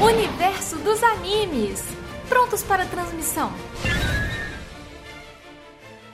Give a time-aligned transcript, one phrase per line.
[0.00, 1.84] Universo dos animes.
[2.26, 3.52] Prontos para transmissão.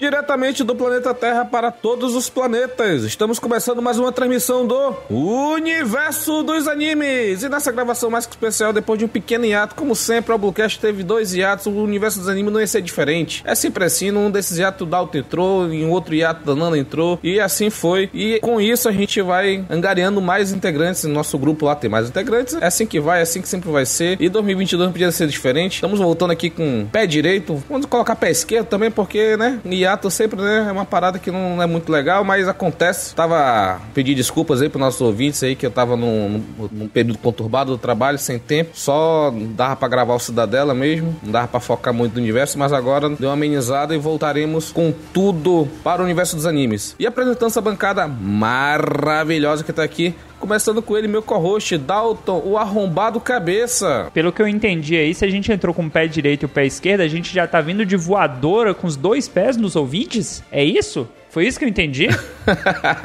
[0.02, 3.04] Diretamente do planeta Terra para todos os planetas.
[3.04, 7.44] Estamos começando mais uma transmissão do Universo dos Animes.
[7.44, 10.80] E nessa gravação mais que especial, depois de um pequeno hiato, como sempre, o Bluecast
[10.80, 13.44] teve dois hiatos, o Universo dos Animes não ia ser diferente.
[13.46, 17.20] É sempre assim, num desses hiatos o Dalton entrou, em outro hiato da Nana entrou,
[17.22, 18.10] e assim foi.
[18.12, 21.04] E com isso a gente vai angariando mais integrantes.
[21.04, 22.54] No nosso grupo lá tem mais integrantes.
[22.54, 24.20] É assim que vai, é assim que sempre vai ser.
[24.20, 25.74] E 2022 não podia ser diferente.
[25.74, 27.62] Estamos voltando aqui com pé direito.
[27.70, 30.66] Vamos colocar pé esquerdo também, porque, né, hiato sempre, né?
[30.68, 33.14] É uma parada que não é muito legal, mas acontece.
[33.14, 37.72] Tava pedir desculpas aí pros nossos ouvintes aí, que eu tava num, num período conturbado
[37.72, 38.70] do trabalho, sem tempo.
[38.74, 42.72] Só dava pra gravar o Cidadela mesmo, não dava pra focar muito no universo, mas
[42.72, 46.94] agora deu uma amenizada e voltaremos com tudo para o universo dos animes.
[46.98, 52.58] E apresentando essa bancada maravilhosa que tá aqui, Começando com ele, meu co-host, Dalton, o
[52.58, 54.10] arrombado cabeça.
[54.12, 56.48] Pelo que eu entendi aí, se a gente entrou com o pé direito e o
[56.48, 60.42] pé esquerdo, a gente já tá vindo de voadora com os dois pés nos ouvintes?
[60.50, 61.08] É isso?
[61.30, 62.08] Foi isso que eu entendi?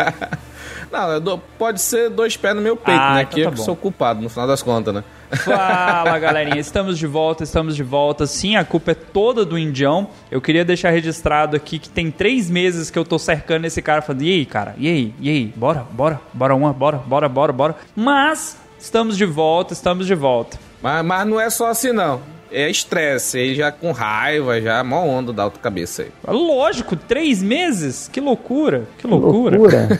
[0.91, 3.21] Não, pode ser dois pés no meu peito, ah, né?
[3.21, 3.63] Então que tá eu bom.
[3.63, 5.03] sou culpado, no final das contas, né?
[5.31, 6.59] Fala, galerinha.
[6.59, 8.25] Estamos de volta, estamos de volta.
[8.25, 10.09] Sim, a culpa é toda do Indião.
[10.31, 14.01] Eu queria deixar registrado aqui que tem três meses que eu tô cercando esse cara
[14.01, 14.75] falando, e aí, cara?
[14.77, 15.13] E aí?
[15.19, 15.53] E aí?
[15.55, 17.75] Bora, bora, bora uma, bora, bora, bora, bora.
[17.95, 20.57] Mas estamos de volta, estamos de volta.
[20.81, 22.21] Mas, mas não é só assim, não.
[22.49, 26.11] É estresse, aí já com raiva, já mó onda da outra cabeça aí.
[26.25, 28.09] Lógico, três meses?
[28.11, 29.57] Que loucura, que loucura.
[29.57, 29.99] loucura.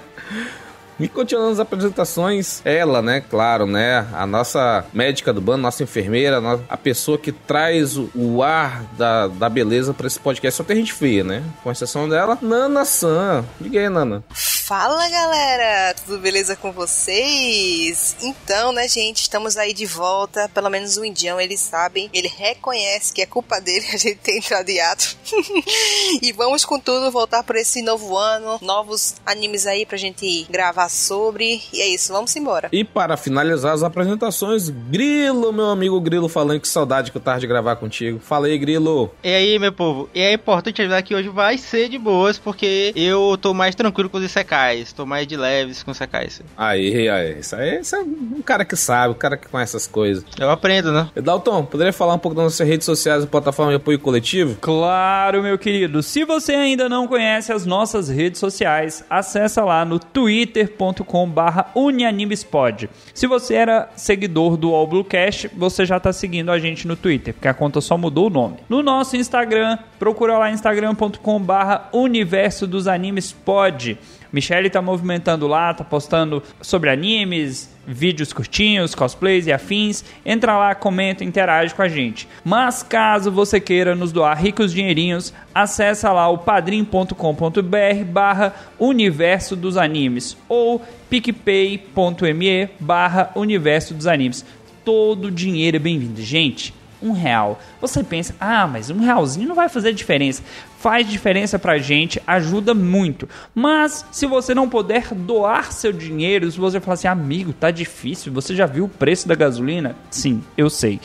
[1.00, 6.38] E continuando as apresentações, ela, né, claro, né, a nossa médica do bando, nossa enfermeira,
[6.68, 10.58] a pessoa que traz o ar da, da beleza para esse podcast.
[10.58, 11.42] Só tem gente feia, né?
[11.62, 13.44] Com exceção dela, Nana San.
[13.58, 14.22] Diga aí, Nana.
[14.70, 18.14] Fala galera, tudo beleza com vocês?
[18.22, 20.48] Então, né, gente, estamos aí de volta.
[20.50, 24.36] Pelo menos o Indião, eles sabem, ele reconhece que é culpa dele a gente ter
[24.36, 25.16] entrado em ato.
[26.22, 30.89] e vamos com tudo voltar por esse novo ano, novos animes aí pra gente gravar
[30.90, 31.62] sobre.
[31.72, 32.68] E é isso, vamos embora.
[32.72, 37.40] E para finalizar as apresentações, Grilo, meu amigo Grilo, falando que saudade que eu tava
[37.40, 38.18] de gravar contigo.
[38.18, 39.10] Fala aí, Grilo.
[39.22, 40.08] E aí, meu povo?
[40.14, 44.10] E é importante avisar que hoje vai ser de boas, porque eu tô mais tranquilo
[44.10, 44.92] com os secais.
[44.92, 46.42] Tô mais de leves com secais.
[46.56, 47.40] Aí, aí.
[47.40, 50.24] Isso aí isso é um cara que sabe, um cara que conhece essas coisas.
[50.38, 51.08] Eu aprendo, né?
[51.14, 54.56] Dalton, poderia falar um pouco das nossas redes sociais e plataforma de apoio coletivo?
[54.60, 56.02] Claro, meu querido.
[56.02, 60.79] Se você ainda não conhece as nossas redes sociais, acessa lá no twitter.com
[61.28, 62.88] barra unianimespod.
[63.12, 67.34] Se você era seguidor do All Bluecast, você já tá seguindo a gente no Twitter,
[67.34, 68.56] porque a conta só mudou o nome.
[68.68, 73.98] No nosso Instagram, procura lá instagram.com barra universo dos animes pod.
[74.32, 80.04] Michelle tá movimentando lá, tá postando sobre animes, vídeos curtinhos, cosplays e afins.
[80.24, 82.28] Entra lá, comenta, interage com a gente.
[82.44, 89.76] Mas caso você queira nos doar ricos dinheirinhos, acessa lá o padrim.com.br barra universo dos
[89.76, 94.44] animes ou picpay.me barra universo dos animes.
[94.84, 96.22] Todo dinheiro é bem-vindo.
[96.22, 96.72] Gente,
[97.02, 97.60] um real.
[97.80, 100.42] Você pensa, ah, mas um realzinho não vai fazer diferença.
[100.78, 103.28] Faz diferença pra gente, ajuda muito.
[103.54, 108.32] Mas se você não puder doar seu dinheiro, se você falar assim, amigo, tá difícil,
[108.32, 109.96] você já viu o preço da gasolina?
[110.10, 111.00] Sim, eu sei.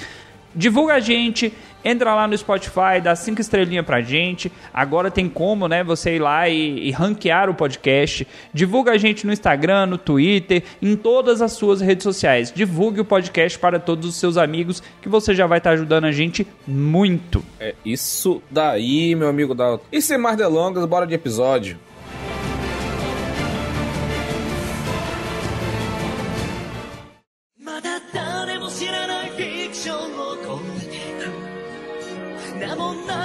[0.56, 1.54] Divulga a gente,
[1.86, 4.52] entra lá no Spotify, dá cinco estrelinhas pra gente.
[4.74, 8.28] Agora tem como, né, você ir lá e, e ranquear o podcast.
[8.52, 12.52] Divulga a gente no Instagram, no Twitter, em todas as suas redes sociais.
[12.52, 16.06] Divulgue o podcast para todos os seus amigos, que você já vai estar tá ajudando
[16.06, 17.46] a gente muito.
[17.60, 19.86] É isso daí, meu amigo Dalton.
[19.92, 21.78] E sem mais delongas, bora de episódio.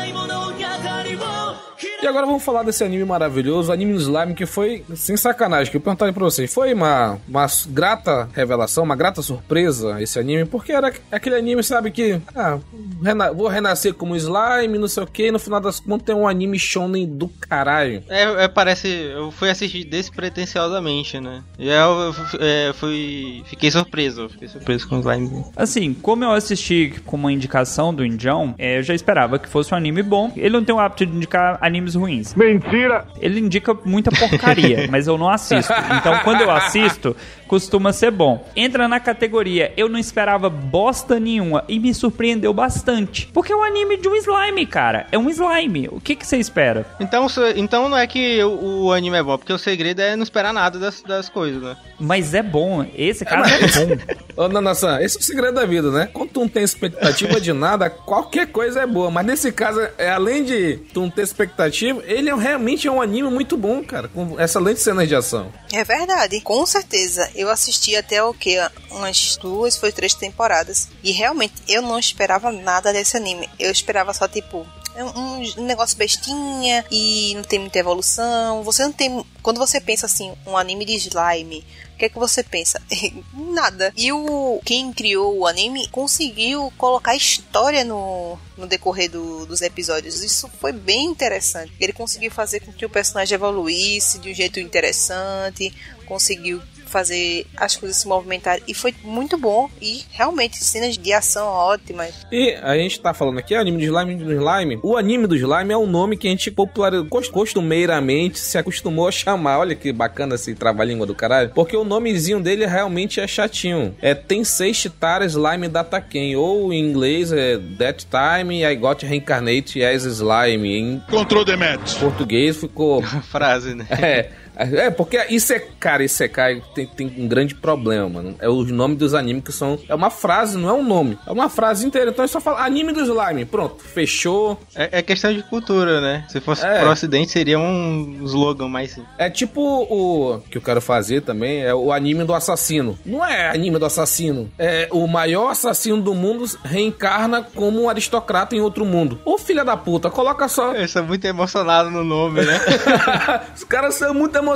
[0.00, 1.69] ない物語を
[2.02, 5.76] E agora vamos falar desse anime maravilhoso, anime do slime, que foi, sem sacanagem, que
[5.76, 10.72] eu perguntaria pra vocês, foi uma, uma grata revelação, uma grata surpresa esse anime, porque
[10.72, 12.58] era aquele anime, sabe, que, ah,
[13.02, 16.26] rena vou renascer como slime, não sei o que, no final das contas tem um
[16.26, 18.02] anime shonen do caralho.
[18.08, 24.48] É, é parece, eu fui assistir despretensiosamente, né, e eu, é, fui, fiquei surpreso, fiquei
[24.48, 25.44] surpreso com o slime.
[25.54, 29.74] Assim, como eu assisti com uma indicação do Indião, é, eu já esperava que fosse
[29.74, 32.34] um anime bom, ele não tem o hábito de indicar animes animes ruins.
[32.34, 33.06] Mentira!
[33.20, 35.72] Ele indica muita porcaria, mas eu não assisto.
[35.98, 37.16] Então, quando eu assisto,
[37.46, 38.46] costuma ser bom.
[38.54, 43.28] Entra na categoria Eu não esperava bosta nenhuma e me surpreendeu bastante.
[43.32, 45.06] Porque é um anime de um slime, cara.
[45.10, 45.88] É um slime.
[45.90, 46.86] O que, que você espera?
[47.00, 47.26] Então,
[47.56, 50.52] então não é que o, o anime é bom, porque o segredo é não esperar
[50.52, 51.76] nada das, das coisas, né?
[51.98, 52.86] Mas é bom.
[52.94, 54.14] Esse cara é bom.
[54.36, 56.08] Ô, Nanasan, esse é o segredo da vida, né?
[56.12, 59.10] Quando tu não tem expectativa de nada, qualquer coisa é boa.
[59.10, 63.00] Mas nesse caso, é, além de tu não ter expectativa, ele é, realmente é um
[63.00, 64.08] anime muito bom, cara.
[64.08, 65.52] Com excelentes cenas de ação.
[65.72, 67.30] É verdade, com certeza.
[67.34, 68.56] Eu assisti até o que?
[68.90, 70.88] Umas duas, foi três temporadas.
[71.02, 73.48] E realmente eu não esperava nada desse anime.
[73.58, 74.66] Eu esperava só, tipo,
[75.04, 78.62] um, um negócio bestinha e não tem muita evolução.
[78.62, 79.24] Você não tem.
[79.42, 81.64] Quando você pensa assim, um anime de slime,
[81.94, 82.80] o que é que você pensa?
[83.32, 83.92] Nada.
[83.96, 90.22] E o quem criou o anime conseguiu colocar história no, no decorrer do- dos episódios.
[90.22, 91.72] Isso foi bem interessante.
[91.80, 95.72] Ele conseguiu fazer com que o personagem evoluísse de um jeito interessante,
[96.06, 96.60] conseguiu
[96.90, 102.26] fazer as coisas se movimentarem e foi muito bom e realmente cenas de ação ótimas.
[102.32, 104.78] E a gente tá falando aqui, anime do slime do slime.
[104.82, 109.06] O anime do slime é um nome que a gente popularizou, cos- costumeiramente se acostumou
[109.08, 109.58] a chamar.
[109.58, 111.50] Olha que bacana esse trava-língua do caralho.
[111.54, 113.94] Porque o nomezinho dele realmente é chatinho.
[114.02, 116.36] É Tensei Shitara Slime Dataken.
[116.36, 120.68] Ou em inglês é That Time I Got Reincarnate as Slime.
[120.76, 121.78] Em Control Demet.
[122.00, 123.86] português ficou Frase, né?
[123.90, 128.34] é, é, porque isso é, cara, Isekai tem, tem um grande problema, mano.
[128.40, 129.78] É os nomes dos animes que são.
[129.88, 131.18] É uma frase, não é um nome.
[131.26, 132.10] É uma frase inteira.
[132.10, 133.44] Então é só falar anime do slime.
[133.44, 134.58] Pronto, fechou.
[134.74, 136.24] É, é questão de cultura, né?
[136.28, 136.80] Se fosse É.
[136.80, 139.12] pro ocidente, seria um slogan mais simples.
[139.18, 142.98] É tipo o que eu quero fazer também, é o anime do assassino.
[143.04, 144.50] Não é anime do assassino.
[144.58, 149.18] É o maior assassino do mundo reencarna como um aristocrata em outro mundo.
[149.24, 150.72] Ô filha da puta, coloca só.
[150.74, 152.60] Eu sou muito emocionado no nome, né?
[153.56, 154.49] os caras são muito emocionados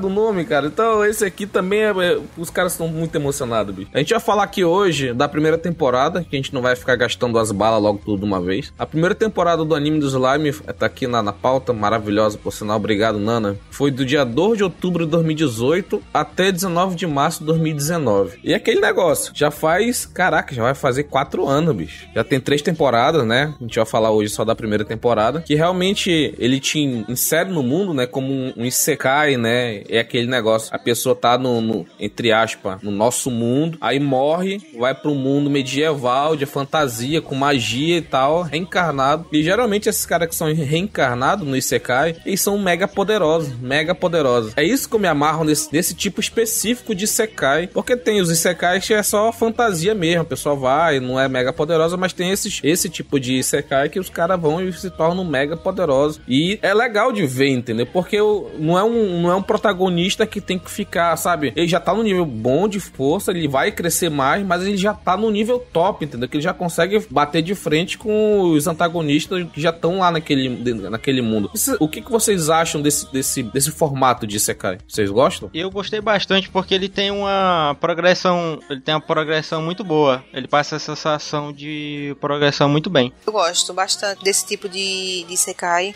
[0.00, 0.66] do nome, cara.
[0.66, 1.90] Então, esse aqui também é.
[1.90, 3.90] é- Os caras estão muito emocionados, bicho.
[3.92, 6.96] A gente vai falar aqui hoje da primeira temporada, que a gente não vai ficar
[6.96, 8.72] gastando as balas logo tudo de uma vez.
[8.78, 12.76] A primeira temporada do anime do Slime tá aqui na, na pauta, maravilhosa, por sinal.
[12.76, 13.56] Obrigado, Nana.
[13.70, 18.38] Foi do dia 2 de outubro de 2018 até 19 de março de 2019.
[18.42, 20.06] E aquele negócio, já faz.
[20.06, 22.06] Caraca, já vai fazer 4 anos, bicho.
[22.14, 23.54] Já tem três temporadas, né?
[23.60, 25.40] A gente vai falar hoje só da primeira temporada.
[25.42, 28.06] Que realmente ele te insere no mundo, né?
[28.06, 29.82] Como um, um isekai, né?
[29.88, 30.68] É aquele negócio.
[30.74, 35.48] A pessoa tá no, no- entre aspas, no nosso mundo, aí morre, vai pro mundo
[35.50, 39.26] medieval, de fantasia, com magia e tal, reencarnado.
[39.32, 44.52] E geralmente esses caras que são reencarnados no isekai, eles são mega poderosos, mega poderosos.
[44.56, 48.30] É isso que eu me amarro nesse, nesse tipo específico de isekai, porque tem os
[48.30, 52.30] isekais que é só fantasia mesmo, a pessoa vai, não é mega poderosa, mas tem
[52.30, 56.20] esses, esse tipo de isekai que os caras vão e se tornam mega poderosos.
[56.28, 57.86] E é legal de ver, entendeu?
[57.86, 58.18] Porque
[58.58, 61.52] não é um, não é um protagonista que tem que ficar, sabe?
[61.56, 64.94] Ele já tá no nível bom de força, ele vai crescer mais, mas ele já
[64.94, 66.28] tá no nível top, entendeu?
[66.28, 70.48] Que ele já consegue bater de frente com os antagonistas que já estão lá naquele,
[70.88, 71.50] naquele mundo.
[71.78, 74.78] O que, que vocês acham desse, desse, desse formato de Isekai?
[74.86, 75.50] Vocês gostam?
[75.52, 80.24] Eu gostei bastante porque ele tem uma progressão, ele tem uma progressão muito boa.
[80.32, 83.12] Ele passa essa sensação de progressão muito bem.
[83.26, 85.94] Eu gosto bastante desse tipo de, de Sekai.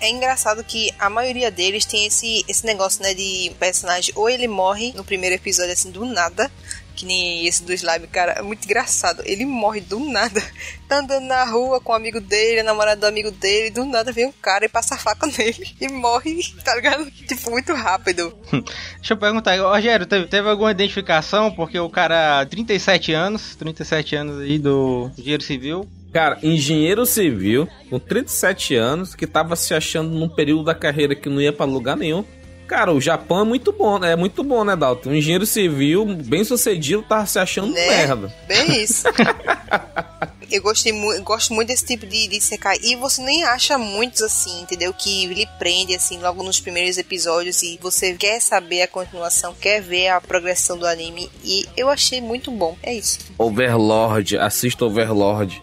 [0.00, 4.48] É engraçado que a maioria deles tem esse, esse negócio, né, de personagem ou ele
[4.48, 6.50] morre no primeiro episódio, assim, do nada,
[6.94, 9.22] que nem esse do Slime, cara, é muito engraçado.
[9.26, 10.42] Ele morre do nada.
[10.86, 14.12] Tá andando na rua com o amigo dele, a namorada do amigo dele, do nada
[14.12, 17.10] vem um cara e passa a faca nele e morre, tá ligado?
[17.10, 18.36] Tipo, muito rápido.
[18.50, 21.50] Deixa eu perguntar, Rogério, teve, teve alguma identificação?
[21.50, 27.98] Porque o cara, 37 anos, 37 anos aí do Engenheiro Civil, Cara, engenheiro civil, com
[27.98, 31.96] 37 anos, que tava se achando num período da carreira que não ia pra lugar
[31.96, 32.24] nenhum.
[32.66, 34.12] Cara, o Japão é muito bom, né?
[34.12, 35.10] É muito bom, né, Dalton?
[35.10, 37.86] Um engenheiro civil, bem sucedido, tava se achando Né?
[37.88, 38.34] merda.
[38.48, 39.04] Bem isso.
[40.50, 42.76] Eu gostei mu gosto muito desse tipo de, de Sekai.
[42.82, 44.92] E você nem acha muitos assim, entendeu?
[44.92, 47.62] Que lhe prende, assim, logo nos primeiros episódios.
[47.62, 51.30] E você quer saber a continuação, quer ver a progressão do anime.
[51.42, 52.76] E eu achei muito bom.
[52.82, 53.18] É isso.
[53.38, 55.60] Overlord, assista Overlord.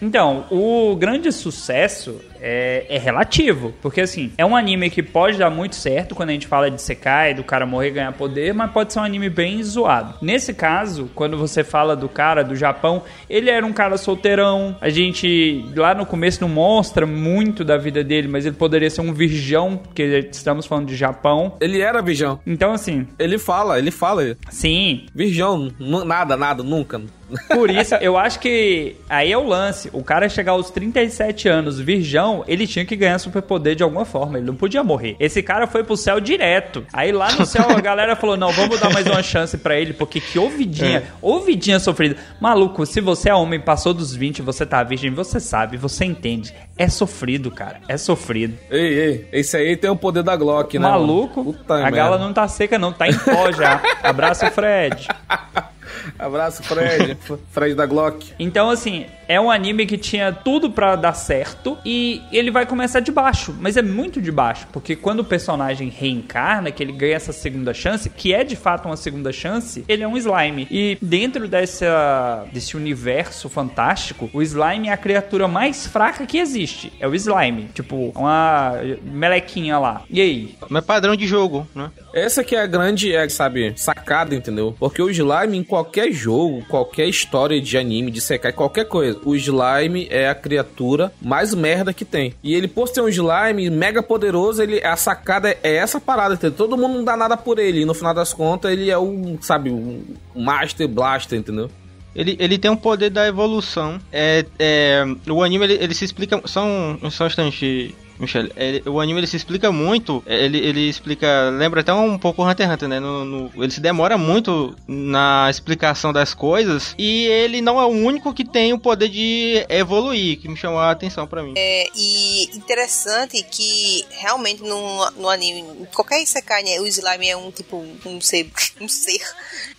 [0.00, 3.74] Então, o grande sucesso é, é relativo.
[3.80, 6.80] Porque, assim, é um anime que pode dar muito certo quando a gente fala de
[6.80, 10.14] Sekai, do cara morrer e ganhar poder, mas pode ser um anime bem zoado.
[10.20, 14.76] Nesse caso, quando você fala do cara do Japão, ele era um cara solteirão.
[14.80, 19.00] A gente, lá no começo, não mostra muito da vida dele, mas ele poderia ser
[19.00, 21.54] um virgão, porque estamos falando de Japão.
[21.60, 22.40] Ele era virgão.
[22.46, 24.36] Então, assim, Ele fala, ele fala.
[24.50, 27.00] sim, Virgão, nada, nada, nunca.
[27.48, 29.90] Por isso, eu acho que aí é o lance.
[29.92, 34.38] O cara chegar aos 37 anos, virgão, ele tinha que ganhar superpoder de alguma forma.
[34.38, 35.16] Ele não podia morrer.
[35.20, 36.86] Esse cara foi pro céu direto.
[36.92, 39.92] Aí lá no céu a galera falou: não, vamos dar mais uma chance para ele,
[39.92, 41.02] porque que ouvidinha, é.
[41.20, 42.16] ouvidinha sofrida.
[42.40, 46.54] Maluco, se você é homem, passou dos 20, você tá virgem, você sabe, você entende.
[46.76, 47.80] É sofrido, cara.
[47.88, 48.56] É sofrido.
[48.70, 50.88] Ei, ei, esse aí tem o poder da Glock, né?
[50.88, 53.82] Maluco, a gala não tá seca, não, tá em pó já.
[54.02, 55.08] Abraço, Fred.
[56.18, 57.16] Abraço, Fred.
[57.50, 58.32] Fred da Glock.
[58.38, 63.00] Então, assim, é um anime que tinha tudo para dar certo e ele vai começar
[63.00, 67.16] de baixo, mas é muito de baixo, porque quando o personagem reencarna, que ele ganha
[67.16, 70.66] essa segunda chance, que é de fato uma segunda chance, ele é um slime.
[70.70, 76.92] E dentro dessa, desse universo fantástico, o slime é a criatura mais fraca que existe.
[76.98, 77.68] É o slime.
[77.74, 80.02] Tipo, uma melequinha lá.
[80.08, 80.54] E aí?
[80.68, 81.90] Mas padrão de jogo, né?
[82.14, 84.74] Essa que é a grande, é, sabe, sacada, entendeu?
[84.78, 89.34] Porque o slime em qualquer jogo, qualquer história de anime, de secar, qualquer coisa, o
[89.34, 92.34] slime é a criatura mais merda que tem.
[92.42, 96.56] E ele, por ser um slime mega poderoso, ele, a sacada é essa parada, entendeu?
[96.56, 97.82] Todo mundo não dá nada por ele.
[97.82, 100.02] E no final das contas, ele é um, sabe, um
[100.34, 101.70] Master Blaster, entendeu?
[102.14, 104.00] Ele, ele tem um poder da evolução.
[104.12, 106.40] É, é, o anime ele, ele se explica.
[106.46, 110.88] Só um, só um instante, Michele, ele, o anime ele se explica muito, ele, ele
[110.88, 113.00] explica, lembra até um pouco Hunter x Hunter, né?
[113.00, 117.88] No, no, ele se demora muito na explicação das coisas e ele não é o
[117.88, 121.54] único que tem o poder de evoluir, que me chamou a atenção para mim.
[121.56, 127.50] É, e interessante que realmente no, no anime, qualquer Isekai, né, o slime é um
[127.50, 129.20] tipo, um ser, um ser,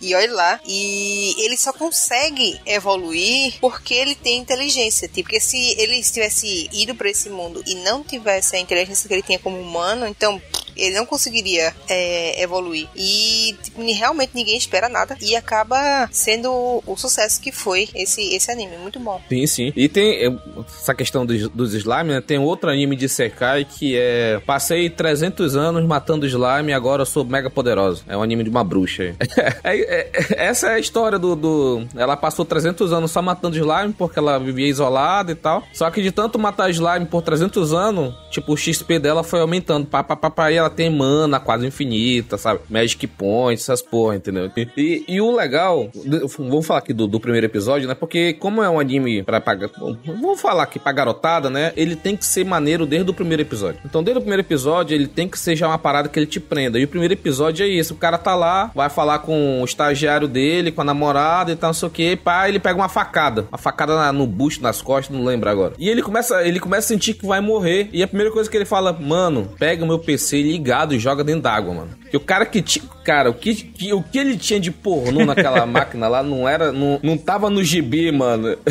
[0.00, 5.80] e olha lá, e ele só consegue evoluir porque ele tem inteligência, tipo, porque se
[5.80, 9.38] ele tivesse ido para esse mundo e não tivesse tivesse a inteligência que ele tinha
[9.38, 10.40] como humano, então
[10.80, 12.88] ele não conseguiria é, evoluir.
[12.96, 15.16] E tipo, realmente ninguém espera nada.
[15.20, 18.76] E acaba sendo o, sucesso que foi esse, esse anime.
[18.78, 19.20] Muito bom.
[19.28, 19.72] Sim, sim.
[19.76, 20.32] E tem é,
[20.66, 22.20] essa questão dos, dos slime, né?
[22.20, 24.40] Tem outro anime de Sekai que é.
[24.46, 28.02] Passei 300 anos matando slime e agora sou mega poderosa.
[28.08, 29.14] É um anime de uma bruxa.
[29.62, 31.86] é, é, essa é a história do, do.
[31.94, 35.62] Ela passou 300 anos só matando slime porque ela vivia isolada e tal.
[35.72, 39.86] Só que de tanto matar slime por 300 anos, tipo, o XP dela foi aumentando.
[39.86, 42.60] Pá, pá, pá, pá, e ela tem mana quase infinita, sabe?
[42.68, 44.50] Magic Points, essas porra, entendeu?
[44.56, 45.90] E, e o legal,
[46.38, 47.94] vamos falar aqui do, do, primeiro episódio, né?
[47.94, 49.70] Porque como é um anime pra pagar,
[50.04, 51.72] vamos falar aqui pra garotada, né?
[51.76, 53.80] Ele tem que ser maneiro desde o primeiro episódio.
[53.84, 56.40] Então, desde o primeiro episódio, ele tem que ser já uma parada que ele te
[56.40, 56.78] prenda.
[56.78, 60.28] E o primeiro episódio é isso: o cara tá lá, vai falar com o estagiário
[60.28, 63.46] dele, com a namorada e tal, não sei o que, pá, ele pega uma facada.
[63.50, 65.74] Uma facada no busto, nas costas, não lembro agora.
[65.78, 67.88] E ele começa, ele começa a sentir que vai morrer.
[67.92, 70.98] E a primeira coisa que ele fala, mano, pega o meu PC e ligado e
[70.98, 71.90] joga dentro d'água, mano.
[72.10, 72.84] Que o cara que tinha.
[73.02, 76.70] Cara, o que, que, o que ele tinha de pornô naquela máquina lá não era.
[76.70, 78.56] Não, não tava no gibi, mano.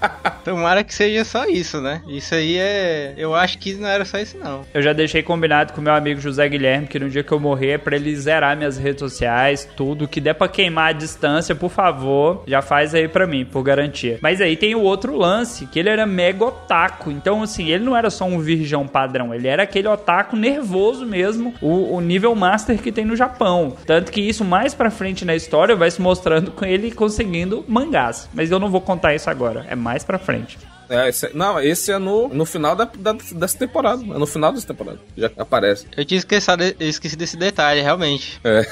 [0.44, 2.02] Tomara que seja só isso, né?
[2.08, 3.14] Isso aí é.
[3.16, 4.64] Eu acho que não era só isso, não.
[4.72, 7.72] Eu já deixei combinado com meu amigo José Guilherme que no dia que eu morrer
[7.72, 10.08] é pra ele zerar minhas redes sociais, tudo.
[10.08, 14.18] Que der pra queimar a distância, por favor, já faz aí pra mim, por garantia.
[14.20, 17.10] Mas aí tem o outro lance, que ele era mega otaku.
[17.10, 21.54] Então, assim, ele não era só um virgão padrão, ele era aquele otaku nervoso mesmo,
[21.60, 23.76] o, o nível master que tem no Japão.
[23.86, 28.28] Tanto que isso mais pra frente na história vai se mostrando com ele conseguindo mangás.
[28.32, 30.58] Mas eu não vou contar isso agora, é mais pra frente frente.
[30.88, 34.02] É, esse, não, esse é no, no final da, da, dessa temporada.
[34.02, 34.98] É no final dessa temporada.
[35.16, 35.86] Já aparece.
[35.96, 38.40] Eu tinha esquecido, esqueci desse detalhe, realmente.
[38.42, 38.66] É.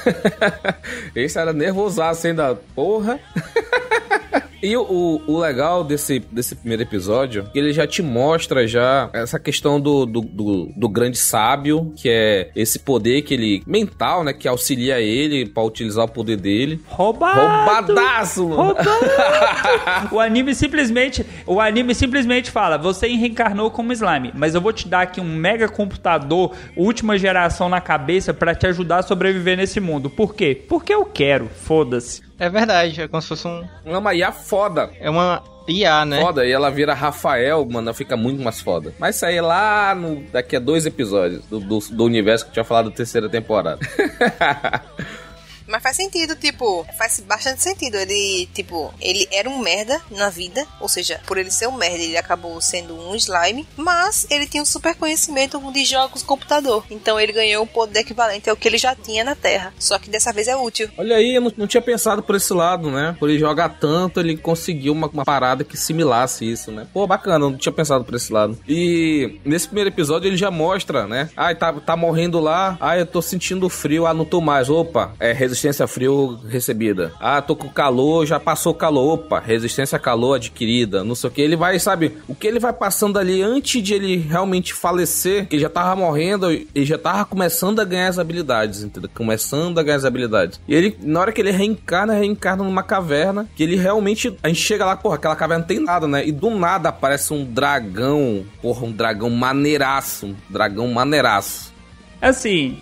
[1.15, 2.55] esse era nervosaço ainda.
[2.75, 3.19] Porra.
[4.61, 9.79] E o, o legal desse, desse primeiro episódio, ele já te mostra já essa questão
[9.79, 13.63] do, do, do, do, grande sábio, que é esse poder que ele.
[13.65, 14.33] mental, né?
[14.33, 16.81] Que auxilia ele para utilizar o poder dele.
[16.87, 17.39] Roubado!
[17.39, 18.63] Roubadaço, mano!
[18.63, 18.89] Roubado!
[20.11, 21.25] o anime simplesmente.
[21.45, 25.35] O anime simplesmente fala: você reencarnou como slime, mas eu vou te dar aqui um
[25.35, 30.09] mega computador, última geração na cabeça, para te ajudar a sobreviver nesse mundo.
[30.09, 30.59] Por quê?
[30.67, 32.28] Porque eu quero, foda-se.
[32.39, 33.67] É verdade, é como se fosse um.
[33.85, 34.89] É uma IA foda.
[34.99, 36.21] É uma IA, né?
[36.21, 38.93] Foda, e ela vira Rafael, mano, fica muito mais foda.
[38.97, 42.53] Mas isso aí lá no, daqui a dois episódios do, do, do universo que eu
[42.53, 43.79] tinha falado da terceira temporada.
[45.69, 47.95] Mas faz sentido, tipo, faz bastante sentido.
[47.95, 52.03] Ele, tipo, ele era um merda na vida, ou seja, por ele ser um merda,
[52.03, 56.83] ele acabou sendo um slime, mas ele tinha um super conhecimento de jogos computador.
[56.89, 59.71] Então ele ganhou um poder equivalente ao que ele já tinha na Terra.
[59.77, 60.89] Só que dessa vez é útil.
[60.97, 63.15] Olha aí, eu não, não tinha pensado por esse lado, né?
[63.19, 66.87] Por ele jogar tanto, ele conseguiu uma, uma parada que similasse isso, né?
[66.91, 68.57] Pô, bacana, eu não tinha pensado por esse lado.
[68.67, 71.29] E nesse primeiro episódio ele já mostra, né?
[71.37, 74.67] Ai, tá, tá morrendo lá, ai, eu tô sentindo frio, ah, não tô mais.
[74.67, 77.11] Opa, é resistência resistência a frio recebida.
[77.19, 79.15] Ah, tô com calor, já passou calor.
[79.15, 81.03] Opa, resistência a calor adquirida.
[81.03, 81.41] Não sei o que.
[81.41, 85.55] Ele vai, sabe, o que ele vai passando ali antes de ele realmente falecer, que
[85.55, 89.09] ele já tava morrendo, ele já tava começando a ganhar as habilidades, entendeu?
[89.13, 90.59] Começando a ganhar as habilidades.
[90.67, 94.35] E ele, na hora que ele reencarna, reencarna numa caverna, que ele realmente.
[94.41, 96.25] A gente chega lá, porra, aquela caverna não tem nada, né?
[96.25, 100.27] E do nada aparece um dragão, porra, um dragão maneiraço.
[100.27, 101.73] Um dragão maneiraço.
[102.21, 102.77] Assim,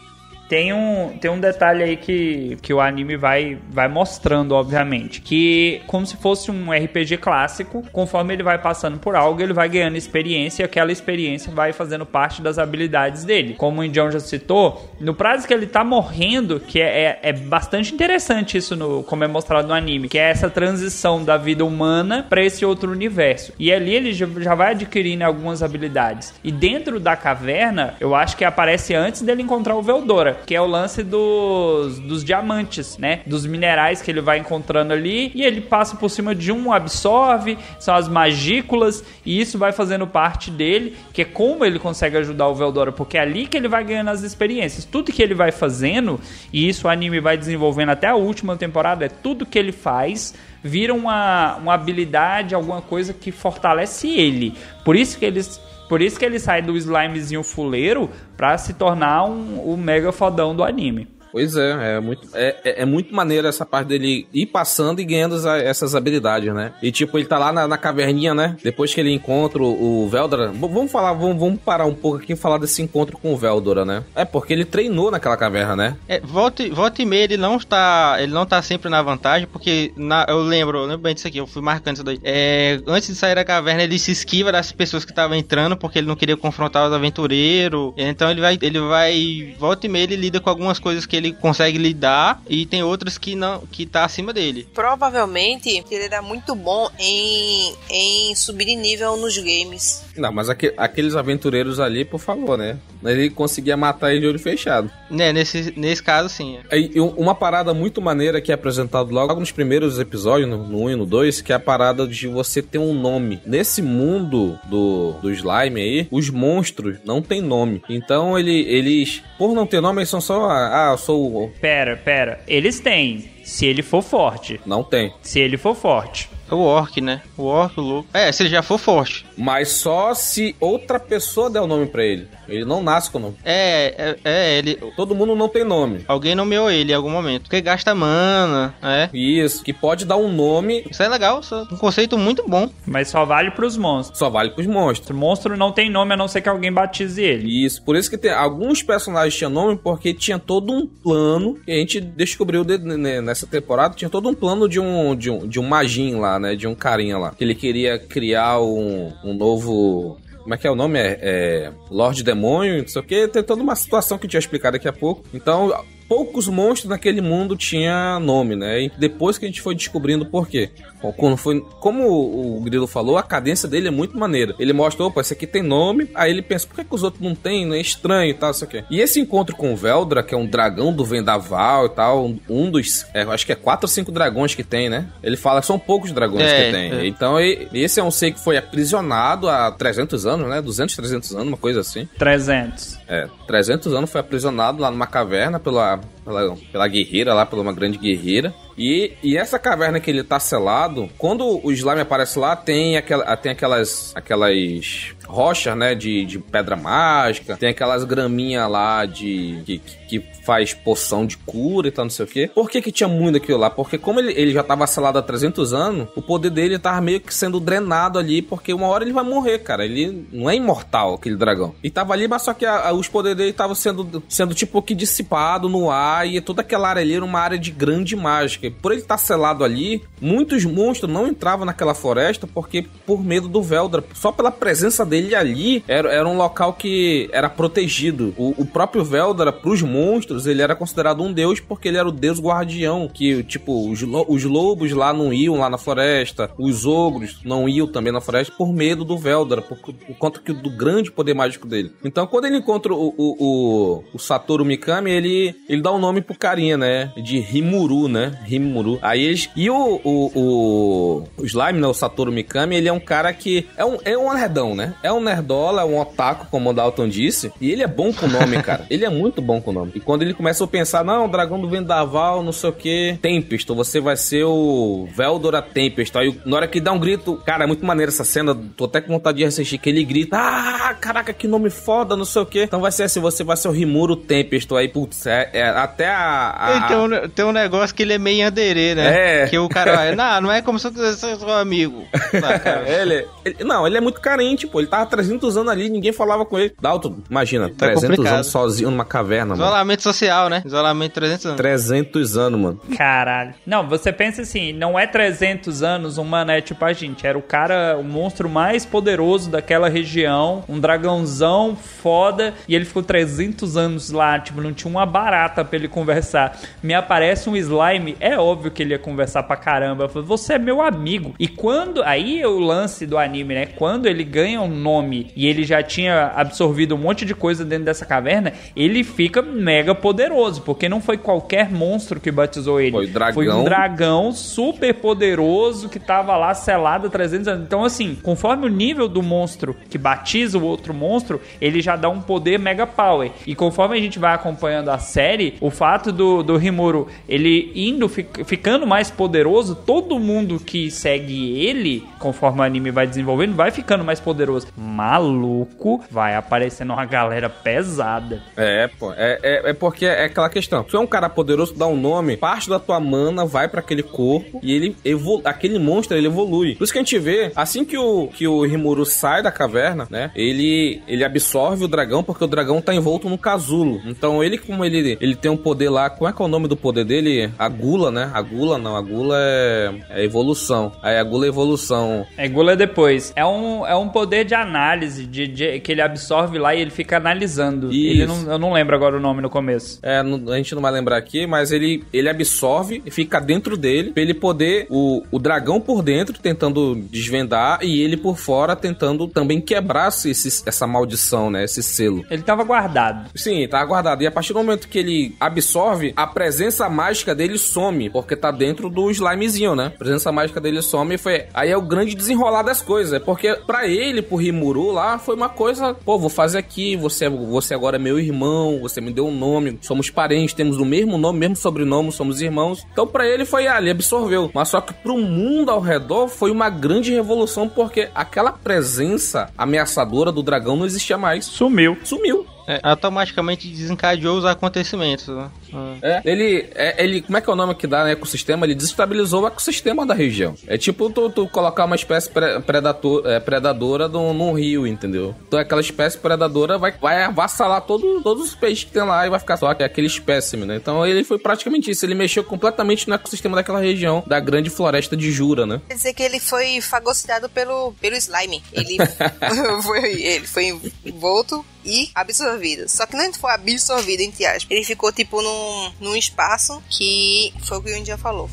[0.48, 5.22] tem um, tem um detalhe aí que, que o anime vai, vai mostrando, obviamente.
[5.22, 9.68] Que como se fosse um RPG clássico, conforme ele vai passando por algo, ele vai
[9.68, 13.56] ganhando experiência e aquela experiência vai fazendo parte das habilidades dele.
[13.58, 17.34] Como o Indião já citou, no prazo que ele tá morrendo, que é, é, é
[17.34, 21.66] bastante interessante isso, no, como é mostrado no anime, que é essa transição da vida
[21.66, 23.54] humana para esse outro universo.
[23.60, 26.34] E ali ele já, vai adquirindo algumas habilidades.
[26.44, 30.62] E dentro da caverna, eu acho que aparece antes dele encontrar o Veldora que é
[30.62, 33.22] o lance dos, dos diamantes, né?
[33.26, 37.58] Dos minerais que ele vai encontrando ali e ele passa por cima de um, absorve,
[37.80, 42.48] são as magículas e isso vai fazendo parte dele, que é como ele consegue ajudar
[42.48, 44.86] o Veldora, porque é ali que ele vai ganhando as experiências.
[44.86, 46.20] Tudo que ele vai fazendo,
[46.52, 50.34] e isso o anime vai desenvolvendo até a última temporada, é tudo que ele faz
[50.64, 54.54] vira uma, uma habilidade, alguma coisa que fortalece ele.
[54.84, 59.26] Por isso que eles por isso que ele sai do slimezinho fuleiro pra se tornar
[59.26, 61.17] um, o mega fodão do anime.
[61.38, 65.06] Pois é, é muito, é, é, é, muito maneiro essa parte dele ir passando e
[65.06, 66.74] ganhando essas habilidades, né?
[66.82, 68.58] E tipo, ele tá lá na, na caverninha, né?
[68.64, 70.52] Depois que ele encontra o, Veldora.
[70.52, 73.86] Vamos falar, vamos, vamos parar um pouco aqui e falar desse encontro com o Veldora,
[73.86, 74.04] né?
[74.16, 75.98] É porque ele treinou naquela caverna, né?
[76.08, 78.18] É, volta, volta e meia ele não está.
[78.20, 81.38] Ele não tá sempre na vantagem, porque na, eu lembro, eu lembro bem disso aqui,
[81.38, 82.20] eu fui marcando isso daí.
[82.24, 86.00] É, antes de sair da caverna, ele se esquiva das pessoas que estavam entrando, porque
[86.00, 87.94] ele não queria confrontar os aventureiros.
[87.96, 88.58] Então ele vai.
[88.60, 89.56] Ele vai.
[89.60, 93.18] Volta e meia ele lida com algumas coisas que ele consegue lidar e tem outras
[93.18, 94.68] que não que tá acima dele.
[94.74, 100.04] Provavelmente ele era muito bom em, em subir nível nos games.
[100.18, 102.78] Não, mas aqu aqueles aventureiros ali, por favor, né?
[103.04, 104.90] Ele conseguia matar ele de olho fechado.
[105.10, 106.58] Né, nesse, nesse caso sim.
[106.72, 110.90] E uma parada muito maneira que é apresentado logo nos primeiros episódios, no, no 1
[110.92, 113.40] e no 2, que é a parada de você ter um nome.
[113.46, 117.82] Nesse mundo do, do slime aí, os monstros não tem nome.
[117.90, 120.50] Então ele, eles, por não ter nome, eles são só.
[120.50, 121.52] Ah, eu sou.
[121.62, 122.40] Pera, pera.
[122.48, 123.30] Eles têm.
[123.44, 124.60] Se ele for forte.
[124.66, 125.14] Não tem.
[125.22, 126.30] Se ele for forte.
[126.50, 127.22] É o orc, né?
[127.38, 128.10] O orc, o louco.
[128.14, 129.26] É, se ele já for forte.
[129.38, 132.28] Mas só se outra pessoa der o nome para ele.
[132.48, 133.36] Ele não nasce com o nome.
[133.44, 134.76] É, é, é, ele.
[134.96, 136.04] Todo mundo não tem nome.
[136.08, 137.44] Alguém nomeou ele em algum momento.
[137.44, 139.10] Porque gasta mana, é.
[139.14, 140.86] Isso, que pode dar um nome.
[140.90, 142.70] Isso é legal, um conceito muito bom.
[142.86, 144.18] Mas só vale pros monstros.
[144.18, 145.10] Só vale pros monstros.
[145.10, 147.66] O monstro não tem nome a não ser que alguém batize ele.
[147.66, 151.72] Isso, por isso que tem alguns personagens tinham nome, porque tinha todo um plano que
[151.72, 153.96] a gente descobriu de, né, nessa temporada.
[153.96, 156.56] Tinha todo um plano de um, de um, de um magin lá, né?
[156.56, 157.32] De um carinha lá.
[157.32, 160.98] Que ele queria criar um, um novo como é que é o nome?
[160.98, 163.28] É, é Lorde Demônio, não sei o que.
[163.28, 165.22] Tem toda uma situação que tinha explicar daqui a pouco.
[165.34, 168.84] Então, poucos monstros naquele mundo tinha nome, né?
[168.84, 170.70] E depois que a gente foi descobrindo por quê.
[171.16, 174.56] Quando foi, como o Grilo falou, a cadência dele é muito maneira.
[174.60, 177.22] Ele mostra, opa, esse aqui tem nome, aí ele pensa, por que, que os outros
[177.22, 177.72] não tem?
[177.74, 178.84] É estranho e tal, isso aqui.
[178.90, 182.72] E esse encontro com o Veldra, que é um dragão do Vendaval e tal, um
[182.72, 185.08] dos, é, acho que é quatro ou cinco dragões que tem, né?
[185.22, 186.92] Ele fala, são poucos dragões é, que tem.
[186.92, 187.08] É.
[187.08, 190.62] Então, esse é um ser que foi aprisionado há 300 anos, né?
[190.62, 192.08] 200, 300 anos, uma coisa assim.
[192.18, 193.00] 300.
[193.08, 197.74] É, 300 anos foi aprisionado lá numa caverna pela pela, pela guerreira lá, pela uma
[197.74, 198.54] grande guerreira.
[198.78, 203.36] E, e essa caverna que ele tá selado, quando o slime aparece lá, tem, aquela,
[203.38, 209.82] tem aquelas, aquelas rochas, né, de, de pedra mágica, tem aquelas graminhas lá de que,
[210.08, 212.50] que faz poção de cura e tal, não sei o quê.
[212.54, 213.70] Por que que tinha muito aquilo lá?
[213.70, 217.20] Porque como ele, ele já tava selado há 300 anos, o poder dele tava meio
[217.20, 219.84] que sendo drenado ali, porque uma hora ele vai morrer, cara.
[219.84, 221.76] Ele não é imortal, aquele dragão.
[221.84, 224.82] E tava ali, mas só que a, a, os poderes dele estavam sendo, sendo tipo
[224.82, 228.68] que dissipado no ar, e toda aquela área ali era uma área de grande mágica.
[228.68, 233.24] E por ele estar tá selado ali, muitos monstros não entravam naquela floresta porque por
[233.24, 238.34] medo do Veldra, só pela presença dele ali, era, era um local que era protegido.
[238.38, 242.12] O, o próprio Veldra, pros monstros, ele era considerado um deus porque ele era o
[242.12, 246.86] deus guardião, que, tipo, os, lo os lobos lá não iam lá na floresta, os
[246.86, 250.70] ogros não iam também na floresta por medo do Veldra, por, por conta que, do
[250.70, 251.92] grande poder mágico dele.
[252.04, 256.22] Então, quando ele encontra o, o, o, o Satoru Mikami, ele, ele dá um nome
[256.22, 257.12] pro carinha, né?
[257.18, 258.40] De Rimuru, né?
[258.44, 259.00] Rimuru.
[259.02, 259.50] Aí eles.
[259.56, 261.88] E o, o, o, o Slime, né?
[261.88, 263.68] O Satoru Mikami, ele é um cara que.
[263.78, 264.94] É um, é um nerdão, né?
[265.08, 267.50] É um nerdola, é um otaku, como o Dalton disse.
[267.62, 268.86] E ele é bom com o nome, cara.
[268.92, 269.94] ele é muito bom com o nome.
[269.96, 273.18] E quando ele começa a pensar, não, o dragão do vendaval, não sei o que.
[273.22, 276.18] Tempest, você vai ser o Veldora Tempest.
[276.18, 278.54] Aí na hora que dá um grito, cara, é muito maneiro essa cena.
[278.76, 282.26] Tô até com vontade de assistir que ele grita: Ah, caraca, que nome foda, não
[282.26, 282.64] sei o que.
[282.64, 284.74] Então vai ser assim: você vai ser o Rimuro Tempest.
[284.74, 286.50] Aí, putz, é, é até a.
[286.50, 286.88] a...
[286.88, 289.44] Tem, um, tem um negócio que ele é meio anderê, né?
[289.44, 289.48] É.
[289.48, 292.06] Que o cara, não, não é como se eu fosse seu amigo.
[292.38, 292.88] Tá, cara.
[292.88, 294.80] ele, ele, não, ele é muito carente, pô.
[294.80, 296.74] Ele tava 300 anos ali, ninguém falava com ele.
[296.82, 298.34] Dalton, imagina, Tá 300 complicado.
[298.36, 299.64] anos sozinho numa caverna, mano.
[299.64, 300.62] Isolamento social, né?
[300.66, 301.58] Isolamento 300 anos.
[301.58, 302.82] 300 anos, mano.
[302.98, 303.54] Caralho.
[303.66, 307.26] Não, você pensa assim, não é 300 anos um mané tipo a gente.
[307.26, 313.04] Era o cara, o monstro mais poderoso daquela região, um dragãozão foda, e ele ficou
[313.04, 316.58] 300 anos lá, tipo, não tinha uma barata pra ele conversar.
[316.82, 320.06] Me aparece um slime, é óbvio que ele ia conversar pra caramba.
[320.06, 321.34] Eu falei, você é meu amigo.
[321.40, 323.66] E quando, aí é o lance do anime, né?
[323.66, 327.86] Quando ele ganha um nome e ele já tinha absorvido um monte de coisa dentro
[327.86, 332.92] dessa caverna, ele fica mega poderoso, porque não foi qualquer monstro que batizou ele.
[332.92, 333.34] Foi o dragão.
[333.34, 337.66] Foi um dragão super poderoso que tava lá selado há 300 anos.
[337.66, 342.10] Então, assim, conforme o nível do monstro que batiza o outro monstro, ele já dá
[342.10, 343.32] um poder mega power.
[343.46, 348.08] E conforme a gente vai acompanhando a série, o fato do, do Rimuru ele indo,
[348.08, 353.72] fic- ficando mais poderoso, todo mundo que segue ele, conforme o anime vai desenvolvendo, vai
[353.72, 354.68] ficando mais poderoso.
[354.78, 358.42] Maluco, vai aparecendo uma galera pesada.
[358.56, 359.12] É, pô.
[359.14, 360.84] É, é, é porque é aquela questão.
[360.84, 363.80] Se tu é um cara poderoso, dá um nome, parte da tua mana vai pra
[363.80, 366.76] aquele corpo e ele evolu aquele monstro ele evolui.
[366.76, 370.08] Por isso que a gente vê, assim que o, que o Rimuru sai da caverna,
[370.10, 370.32] né?
[370.36, 374.02] Ele, ele absorve o dragão porque o dragão tá envolto no casulo.
[374.06, 376.68] Então ele, como ele, ele tem um poder lá, como é que é o nome
[376.68, 377.52] do poder dele?
[377.58, 378.30] A gula, né?
[378.34, 380.92] A gula não, a gula é, é evolução.
[381.02, 382.26] Aí a gula é evolução.
[382.38, 383.34] É gula depois.
[383.36, 386.92] É um, é um poder de análise de, de- que ele absorve lá e ele
[386.92, 387.88] fica analisando.
[387.92, 388.28] Ele Isso.
[388.46, 390.00] não, eu não lembro agora o nome no começo.
[390.04, 393.76] É, não- a gente não vai lembrar aqui, mas ele, ele absorve e fica dentro
[393.78, 394.88] dele pra ele poder.
[394.90, 400.64] O, o dragão por dentro tentando desvendar e ele por fora tentando também quebrar esse,
[400.68, 401.64] essa maldição, né?
[401.64, 402.24] Esse selo.
[402.30, 403.30] Ele tava guardado.
[403.36, 404.22] Sim, tá guardado.
[404.24, 408.52] E a partir do momento que ele absorve, a presença mágica dele some, porque tá
[408.52, 409.88] dentro do slimezinho, né?
[409.88, 411.46] A presença mágica dele some e foi.
[411.54, 413.14] Aí é o grande desenrolar das coisas.
[413.14, 417.30] É porque pra ele, pro Rimuru lá, foi uma coisa, pô, vou fazer aqui, você,
[417.30, 421.18] você agora é meu irmão, você me deu um nome, somos parentes, temos o mesmo
[421.18, 422.86] nome, mesmo sobrenome, somos irmãos.
[422.92, 424.50] Então pra ele foi, ah, ele absorveu.
[424.54, 430.32] Mas só que pro mundo ao redor foi uma grande revolução, porque aquela presença ameaçadora
[430.32, 431.46] do dragão não existia mais.
[431.46, 431.98] Sumiu.
[432.04, 432.46] Sumiu.
[432.70, 435.50] É, automaticamente desencadeou os acontecimentos, né?
[435.74, 435.96] Ah.
[436.02, 438.66] É, ele, é, ele, como é que é o nome que dá no ecossistema?
[438.66, 440.56] Ele desestabilizou o ecossistema da região.
[440.68, 445.36] É tipo tu, tu colocar uma espécie pre- predator, é, predadora num, num rio, entendeu?
[445.48, 449.30] Então aquela espécie predadora vai, vai avassalar todo, todos os peixes que tem lá e
[449.30, 450.76] vai ficar só aquele espécime, né?
[450.76, 452.06] Então ele foi praticamente isso.
[452.06, 455.82] Ele mexeu completamente no ecossistema daquela região, da grande floresta de Jura, né?
[455.88, 458.64] Quer dizer que ele foi fagocitado pelo, pelo slime.
[458.74, 458.98] Ele
[459.84, 462.90] foi, ele foi envolto e absorvido.
[462.90, 464.68] Só que não foi absorvido, entre aspas.
[464.70, 465.57] Ele ficou, tipo, num,
[466.00, 468.50] num espaço que foi o que o India falou.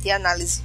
[0.00, 0.62] De análise.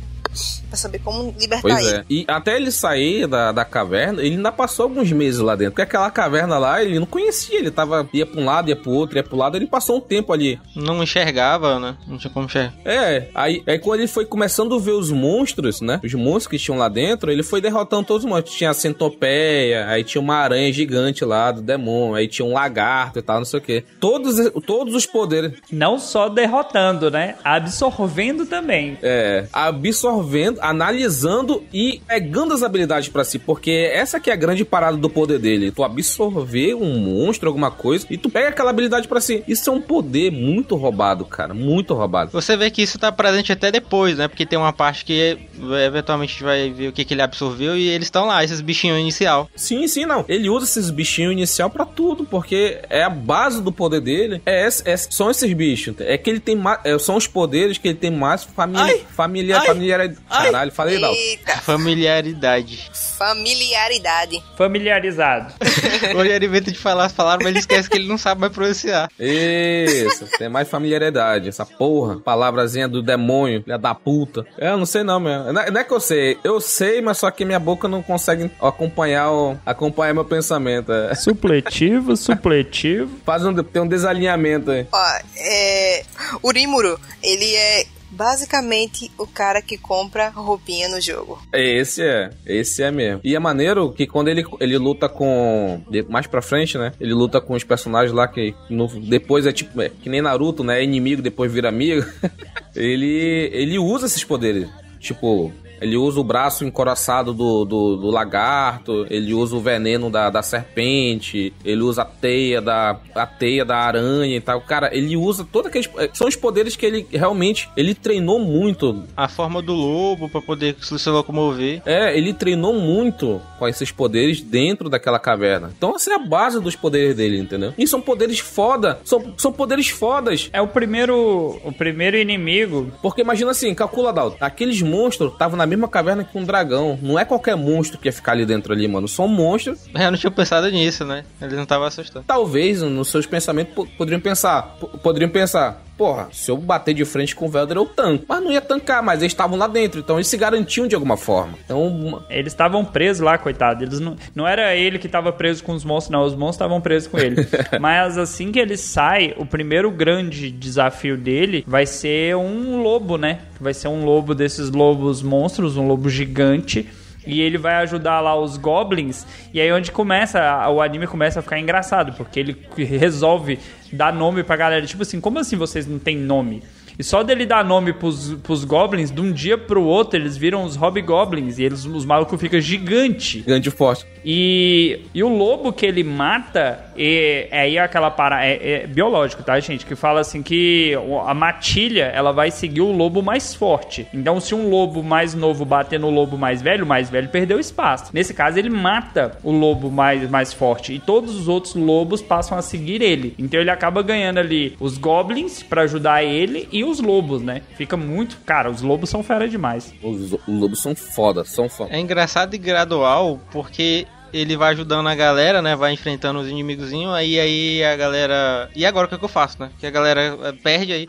[0.73, 1.97] Pra saber como libertar Pois ele.
[1.97, 2.03] é.
[2.09, 5.73] E até ele sair da, da caverna, ele ainda passou alguns meses lá dentro.
[5.73, 7.59] Porque aquela caverna lá, ele não conhecia.
[7.59, 9.55] Ele tava, ia pra um lado, ia pro outro, ia pro lado.
[9.55, 10.59] Ele passou um tempo ali.
[10.75, 11.95] Não enxergava, né?
[12.07, 12.73] Não tinha como enxergar.
[12.83, 16.01] É, aí, aí quando ele foi começando a ver os monstros, né?
[16.03, 18.55] Os monstros que tinham lá dentro, ele foi derrotando todos os monstros.
[18.55, 23.19] Tinha a centopeia, aí tinha uma aranha gigante lá do demônio, aí tinha um lagarto
[23.19, 23.83] e tal, não sei o que.
[23.99, 27.35] Todos, todos os poderes, Não só derrotando, né?
[27.43, 28.97] Absorvendo também.
[29.03, 34.63] é, absorvendo, analisando e pegando as habilidades pra si, porque essa que é a grande
[34.65, 35.71] parada do poder dele.
[35.71, 39.43] Tu absorver um monstro, alguma coisa, e tu pega aquela habilidade pra si.
[39.47, 42.31] Isso é um poder muito roubado, cara, muito roubado.
[42.31, 44.27] Você vê que isso tá presente até depois, né?
[44.27, 45.37] Porque tem uma parte que
[45.71, 48.43] é, eventualmente a gente vai ver o que, que ele absorveu e eles estão lá,
[48.43, 49.49] esses bichinhos inicial.
[49.55, 50.23] Sim, sim, não.
[50.27, 54.41] Ele usa esses bichinhos inicial pra tudo, porque é a base do poder dele.
[54.45, 55.95] É, esse- é- são esses bichos.
[55.99, 56.79] É que ele tem mais.
[56.83, 58.83] é, são os poderes que ele tem mais família.
[58.83, 59.01] Ai!
[59.15, 59.61] Familiar.
[59.61, 59.67] Ai!
[59.67, 59.99] familiar
[60.29, 60.51] Ai!
[60.53, 60.71] Caralho.
[60.71, 61.11] Falei, não.
[61.13, 62.89] Eita, Familiaridade.
[63.17, 64.43] familiaridade.
[64.57, 65.53] Familiarizado.
[66.15, 68.53] Hoje ele inventa de falar as palavras, mas ele esquece que ele não sabe mais
[68.53, 69.09] pronunciar.
[69.19, 71.49] Isso, tem mais familiaridade.
[71.49, 74.45] Essa porra, palavrazinha do demônio, filha da puta.
[74.57, 75.51] É, Eu não sei não, meu.
[75.51, 76.37] Não é não é que eu sei.
[76.43, 80.91] Eu sei, mas só que minha boca não consegue acompanhar, o, acompanhar meu pensamento.
[80.91, 81.15] É.
[81.15, 83.19] Supletivo, supletivo.
[83.25, 84.87] Faz um, tem um desalinhamento aí.
[84.91, 85.05] Ó,
[85.37, 86.03] é.
[86.41, 91.41] O Rimuru, ele é basicamente o cara que compra roupinha no jogo.
[91.53, 93.21] Esse é, esse é mesmo.
[93.23, 95.81] E é maneiro que quando ele, ele luta com.
[96.09, 96.91] Mais pra frente, né?
[96.99, 99.81] Ele luta com os personagens lá que no- depois é tipo.
[99.81, 100.79] é que nem Naruto, né?
[100.79, 102.05] É inimigo, depois vira amigo.
[102.75, 104.67] ele, ele usa esses poderes.
[104.99, 105.51] Tipo.
[105.83, 110.41] Ele usa o braço encoraçado do, do, do lagarto, ele usa o veneno da, da
[110.41, 114.61] serpente, ele usa a teia da, a teia da aranha e tal.
[114.61, 115.89] Cara, ele usa todos aqueles.
[116.13, 117.69] São os poderes que ele realmente.
[117.75, 121.81] Ele treinou muito A forma do lobo pra poder se locomover.
[121.85, 125.71] é, ele treinou muito com esses poderes dentro daquela caverna.
[125.77, 127.73] Então essa é a base dos poderes dele, entendeu?
[127.77, 128.99] E são poderes foda.
[129.03, 130.49] São, são poderes fodas.
[130.53, 132.91] É o primeiro, o primeiro inimigo.
[133.01, 134.37] Porque imagina assim, calcula, Dalton.
[134.39, 136.97] Aqueles monstros estavam na mesma caverna que um dragão.
[137.01, 139.07] Não é qualquer monstro que ia ficar ali dentro ali, mano.
[139.07, 139.79] São monstros.
[139.93, 141.23] Eu não tinha pensado nisso, né?
[141.41, 142.25] Ele não tava assustando.
[142.27, 144.75] Talvez nos seus pensamentos po- poderiam pensar.
[144.79, 145.81] po- poderiam pensar.
[145.97, 148.25] Porra, se eu bater de frente com o Velder, eu tanco.
[148.27, 149.99] Mas não ia tancar, mas eles estavam lá dentro.
[149.99, 151.53] Então eles se garantiam de alguma forma.
[151.63, 153.83] Então, Eles estavam presos lá, coitado.
[153.83, 156.23] Eles não, não era ele que estava preso com os monstros, não.
[156.23, 157.47] Os monstros estavam presos com ele.
[157.79, 163.39] Mas assim que ele sai, o primeiro grande desafio dele vai ser um lobo, né?
[163.59, 166.87] Vai ser um lobo desses lobos monstros, um lobo gigante.
[167.25, 169.25] E ele vai ajudar lá os goblins.
[169.53, 173.59] E aí onde começa, o anime começa a ficar engraçado, porque ele resolve
[173.91, 174.85] dar nome pra galera.
[174.85, 176.63] Tipo assim, como assim vocês não têm nome?
[176.97, 180.63] E só dele dar nome pros, pros goblins, de um dia pro outro, eles viram
[180.63, 181.57] os hobgoblins.
[181.59, 183.39] E eles, os malucos ficam gigante.
[183.41, 184.05] grande e forte.
[184.25, 189.43] E, e o lobo que ele mata é, é aí aquela para é, é biológico,
[189.43, 189.85] tá, gente?
[189.85, 190.93] Que fala assim que
[191.25, 194.07] a matilha ela vai seguir o lobo mais forte.
[194.13, 197.59] Então, se um lobo mais novo bater no lobo mais velho, o mais velho perdeu
[197.59, 198.11] espaço.
[198.13, 202.57] Nesse caso, ele mata o lobo mais, mais forte e todos os outros lobos passam
[202.57, 203.33] a seguir ele.
[203.37, 207.61] Então, ele acaba ganhando ali os goblins pra ajudar ele e os lobos, né?
[207.77, 209.93] Fica muito, cara, os lobos são fera demais.
[210.03, 211.95] Os, os lobos são foda, são foda.
[211.95, 215.75] É engraçado e gradual, porque ele vai ajudando a galera, né?
[215.75, 218.69] Vai enfrentando os inimigozinhos, aí aí a galera.
[218.75, 219.69] E agora o que, é que eu faço, né?
[219.79, 221.07] Que a galera eh, perde aí.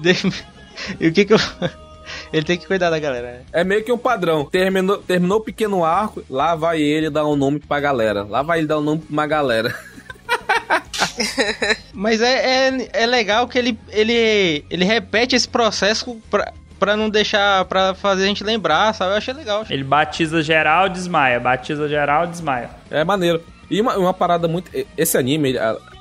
[1.00, 1.38] E o que que eu.
[2.30, 3.26] Ele tem que cuidar da galera.
[3.32, 3.40] né?
[3.50, 4.44] É meio que um padrão.
[4.44, 8.24] Terminou, terminou o pequeno arco, lá vai ele dar um nome pra galera.
[8.24, 9.74] Lá vai ele dar um nome pra uma galera.
[11.92, 17.08] Mas é, é, é legal que ele, ele, ele repete esse processo pra, pra não
[17.08, 17.64] deixar.
[17.64, 19.12] pra fazer a gente lembrar, sabe?
[19.12, 19.64] Eu achei legal.
[19.68, 21.40] Ele batiza geral, desmaia.
[21.40, 22.70] Batiza geral, desmaia.
[22.90, 23.42] É maneiro.
[23.70, 24.70] E uma, uma parada muito.
[24.96, 25.54] Esse anime,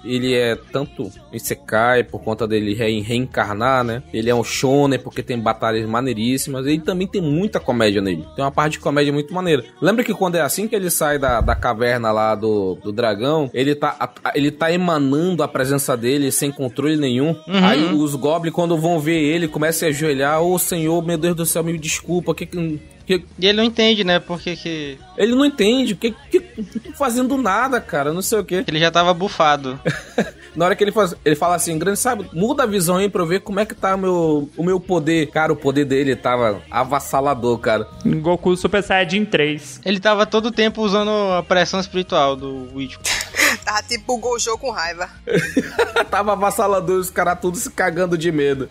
[0.05, 4.03] ele, é tanto Isekai por conta dele re- reencarnar, né?
[4.13, 6.65] Ele é um shonen porque tem batalhas maneiríssimas.
[6.65, 8.25] Ele também tem muita comédia nele.
[8.35, 9.63] Tem uma parte de comédia muito maneira.
[9.81, 13.49] Lembra que quando é assim que ele sai da, da caverna lá do, do dragão,
[13.53, 17.35] ele tá, a- ele tá emanando a presença dele sem controle nenhum.
[17.47, 20.41] Aí os goblins, quando vão ver ele, começam a ajoelhar.
[20.41, 22.33] Ô senhor, meu Deus do céu, me desculpa.
[22.33, 24.19] Que, que, que, E ele não entende, né?
[24.19, 25.95] Porque que ele não entende.
[25.95, 28.13] Que, que, tô fazendo nada, cara.
[28.13, 28.63] Não sei o que.
[28.67, 29.79] ele já tava bufado.
[30.55, 33.21] Na hora que ele faz, ele fala assim, grande sabe, muda a visão aí pra
[33.21, 35.27] eu ver como é que tá o meu, o meu poder.
[35.27, 37.87] Cara, o poder dele tava avassalador, cara.
[38.05, 39.81] Goku Super Saiyajin 3.
[39.85, 42.95] Ele tava todo o tempo usando a pressão espiritual do Witch.
[43.63, 45.09] Tava tipo o Gojo com raiva.
[46.11, 48.67] tava avassalador, os caras tudo se cagando de medo.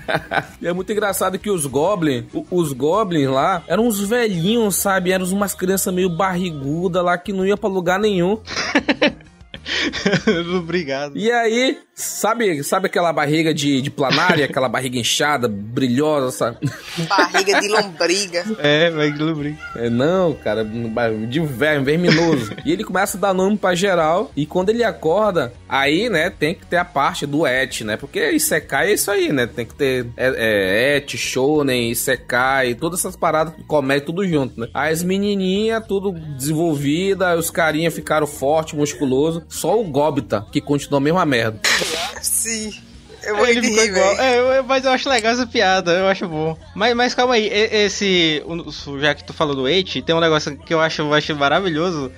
[0.60, 5.12] e é muito engraçado que os goblins, os goblins lá, eram uns velhinhos, sabe?
[5.12, 8.38] Eram umas crianças meio barriguda lá que não ia pra lugar nenhum.
[10.56, 11.16] Obrigado.
[11.16, 16.58] E aí, sabe, sabe aquela barriga de, de planária, aquela barriga inchada, brilhosa, sabe?
[17.08, 18.44] Barriga de lombriga.
[18.58, 19.56] É, vai lubrir.
[19.74, 22.54] É, não, cara, de verme, verminoso.
[22.64, 24.30] e ele começa a dar nome pra geral.
[24.36, 27.96] E quando ele acorda, aí, né, tem que ter a parte do et, né?
[27.96, 29.46] Porque Isekai é isso aí, né?
[29.46, 34.68] Tem que ter é, é, et, shonen, Isekai, todas essas paradas, comédia, tudo junto, né?
[34.72, 39.42] As menininhas, tudo desenvolvida, os carinha ficaram forte, musculoso.
[39.56, 41.58] Só o Gobita, que continua a mesma merda.
[42.22, 42.72] Sim.
[43.24, 44.20] Eu vou Ele ficou rir, igual.
[44.20, 46.56] É, eu- eu- mas eu acho legal essa piada, eu acho bom.
[46.76, 48.40] Mas, mas calma aí, esse.
[49.00, 52.12] Já que tu falou do Eight, tem um negócio que eu acho, eu acho maravilhoso.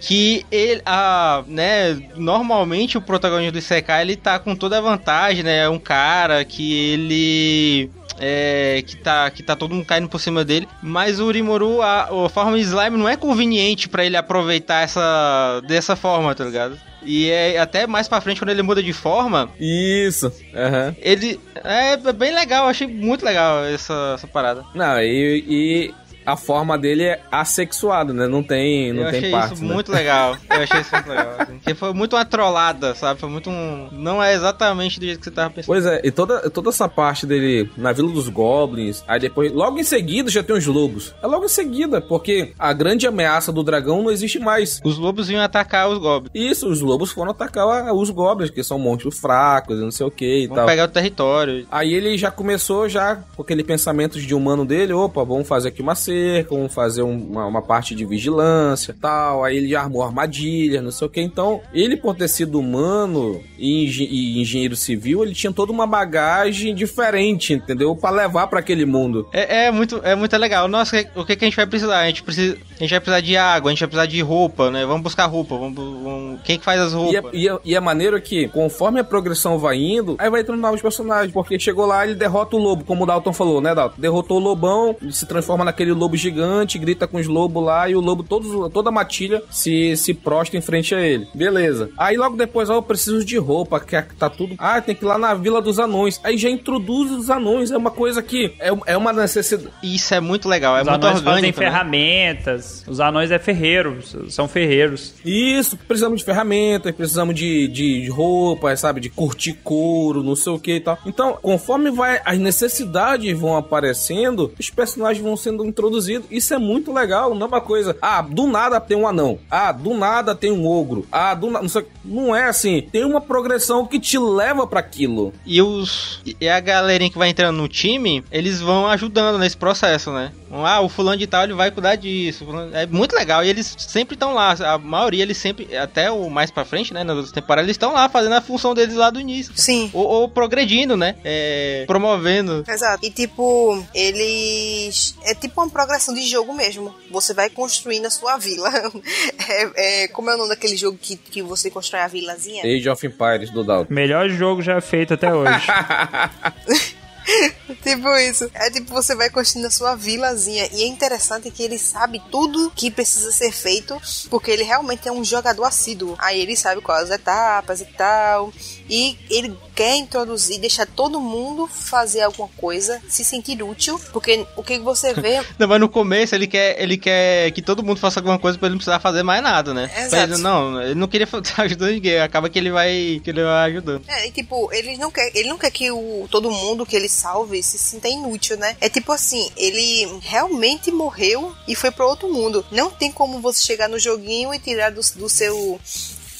[0.00, 5.42] Que ele, a, né, normalmente o protagonista do Isekai, ele tá com toda a vantagem,
[5.42, 10.20] né, é um cara que ele é, que, tá, que tá todo mundo caindo por
[10.20, 10.68] cima dele.
[10.82, 15.60] Mas o Rimuru, a, a forma de slime não é conveniente para ele aproveitar essa
[15.66, 16.78] dessa forma, tá ligado?
[17.02, 19.48] E é até mais pra frente, quando ele muda de forma.
[19.58, 20.26] Isso.
[20.26, 20.94] Uhum.
[20.98, 21.40] Ele.
[21.64, 24.64] É bem legal, achei muito legal essa, essa parada.
[24.74, 25.94] Não, e, e
[26.28, 28.26] a forma dele é assexuada, né?
[28.26, 29.72] Não tem, não eu tem achei partes, isso né?
[29.74, 30.36] muito legal.
[30.50, 31.34] Eu achei isso muito legal.
[31.38, 31.52] Assim.
[31.54, 33.18] Porque foi muito uma trollada, sabe?
[33.18, 33.88] Foi muito um.
[33.92, 35.66] Não é exatamente do jeito que você tava pensando.
[35.66, 39.78] Pois é, e toda, toda essa parte dele na Vila dos Goblins, aí depois, logo
[39.78, 41.14] em seguida já tem os lobos.
[41.22, 44.82] É logo em seguida, porque a grande ameaça do dragão não existe mais.
[44.84, 46.30] Os lobos iam atacar os goblins.
[46.34, 50.42] Isso, os lobos foram atacar os goblins, que são monstros fracos, não sei o que
[50.42, 50.66] e Vão tal.
[50.66, 51.66] pegar o território.
[51.70, 55.80] Aí ele já começou já com aquele pensamento de humano dele, opa, vamos fazer aqui
[55.80, 56.17] uma cerca,
[56.48, 59.44] vamos fazer um- uma, uma parte de vigilância, tal.
[59.44, 61.20] Aí ele armou armadilha, não sei o que.
[61.20, 65.86] Então, ele por ter sido humano e, engen- e engenheiro civil, ele tinha toda uma
[65.86, 67.94] bagagem diferente, entendeu?
[67.96, 69.28] Pra levar pra aquele mundo.
[69.32, 70.68] É, é muito, é muito legal.
[70.68, 72.00] Nossa, o que, que a gente vai precisar?
[72.00, 74.70] A gente, precisa, a gente vai precisar de água, a gente vai precisar de roupa,
[74.70, 74.84] né?
[74.86, 75.56] Vamos buscar roupa.
[75.56, 77.32] Vamos, vamos- quem que faz as E roupas?
[77.34, 80.60] é, e, é, e é maneiro que, conforme a progressão vai indo, aí vai entrando
[80.60, 81.32] novos personagens.
[81.32, 83.94] Porque chegou lá, ele derrota o lobo, como o Dalton falou, né, Dalton?
[83.98, 87.94] Derrotou o lobão, ele se transforma naquele lobo gigante, grita com os lobos lá, e
[87.96, 91.26] o lobo, todos, toda a matilha, se, se prostra em frente a ele.
[91.34, 91.90] Beleza.
[91.96, 94.54] Aí logo depois, ó, eu preciso de roupa, que tá tudo.
[94.58, 96.20] Ah, tem que ir lá na Vila dos Anões.
[96.22, 99.70] Aí já introduz os anões, é uma coisa que é, é uma necessidade.
[99.82, 101.60] Isso é muito legal, é Os muito anões fazem orgânico.
[101.60, 101.66] né?
[101.66, 102.67] ferramentas.
[102.86, 103.98] Os anões é ferreiro,
[104.30, 105.14] são ferreiros.
[105.24, 109.00] Isso, precisamos de ferramentas, precisamos de, de roupa, sabe?
[109.00, 110.98] De curtir couro, não sei o que e tal.
[111.06, 116.26] Então, conforme vai as necessidades vão aparecendo, os personagens vão sendo introduzidos.
[116.30, 117.96] Isso é muito legal, não é uma coisa.
[118.00, 119.38] Ah, do nada tem um anão.
[119.50, 121.06] Ah, do nada tem um ogro.
[121.10, 121.62] Ah, do nada.
[121.62, 122.86] Não, sei, não é assim.
[122.92, 125.32] Tem uma progressão que te leva para aquilo.
[125.44, 130.12] E os e a galerinha que vai entrando no time, eles vão ajudando nesse processo,
[130.12, 130.32] né?
[130.50, 132.46] Ah, o fulano de tal ele vai cuidar disso.
[132.72, 133.44] É muito legal.
[133.44, 134.52] E eles sempre estão lá.
[134.52, 137.04] A maioria, eles sempre, até o mais pra frente, né?
[137.04, 139.52] Nas outras temporadas, eles estão lá fazendo a função deles lá do início.
[139.56, 139.90] Sim.
[139.92, 141.16] Ou, ou progredindo, né?
[141.24, 142.64] É, promovendo.
[142.66, 143.04] Exato.
[143.04, 145.14] E tipo, eles.
[145.24, 146.94] É tipo uma progressão de jogo mesmo.
[147.10, 148.68] Você vai construindo a sua vila.
[149.50, 152.62] É, é- como é o nome daquele jogo que, que você constrói a vilazinha?
[152.64, 153.92] Age of Empires do Dalton.
[153.92, 155.66] Melhor jogo já feito até hoje.
[157.82, 158.50] Tipo isso.
[158.54, 160.68] É tipo, você vai construindo a sua vilazinha.
[160.72, 165.12] E é interessante que ele sabe tudo que precisa ser feito, porque ele realmente é
[165.12, 166.16] um jogador assíduo.
[166.18, 168.52] Aí ele sabe quais as etapas e tal.
[168.88, 174.62] E ele quer introduzir, deixar todo mundo fazer alguma coisa, se sentir útil, porque o
[174.62, 178.18] que você vê Não, mas no começo ele quer, ele quer que todo mundo faça
[178.18, 179.90] alguma coisa pra ele não precisar fazer mais nada, né?
[179.96, 180.30] Exato.
[180.30, 182.18] Mas, não, ele não queria estar ajudando ninguém.
[182.18, 184.02] Acaba que ele vai, que ele vai ajudando.
[184.08, 187.08] É, e tipo, ele não quer, ele não quer que o, todo mundo que ele
[187.08, 188.76] salve se sinta inútil, né?
[188.80, 192.64] É tipo assim, ele realmente morreu e foi para outro mundo.
[192.70, 195.80] Não tem como você chegar no joguinho e tirar do, do seu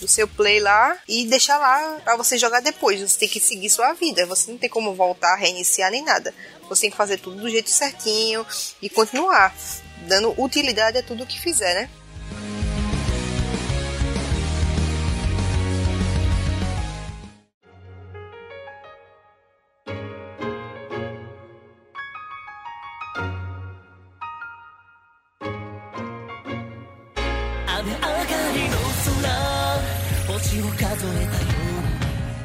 [0.01, 3.01] do seu play lá e deixar lá pra você jogar depois.
[3.01, 4.27] Você tem que seguir sua vida.
[4.27, 6.35] Você não tem como voltar, reiniciar nem nada.
[6.69, 8.47] Você tem que fazer tudo do jeito certinho
[8.81, 9.55] e continuar
[10.07, 11.91] dando utilidade a tudo que fizer, né?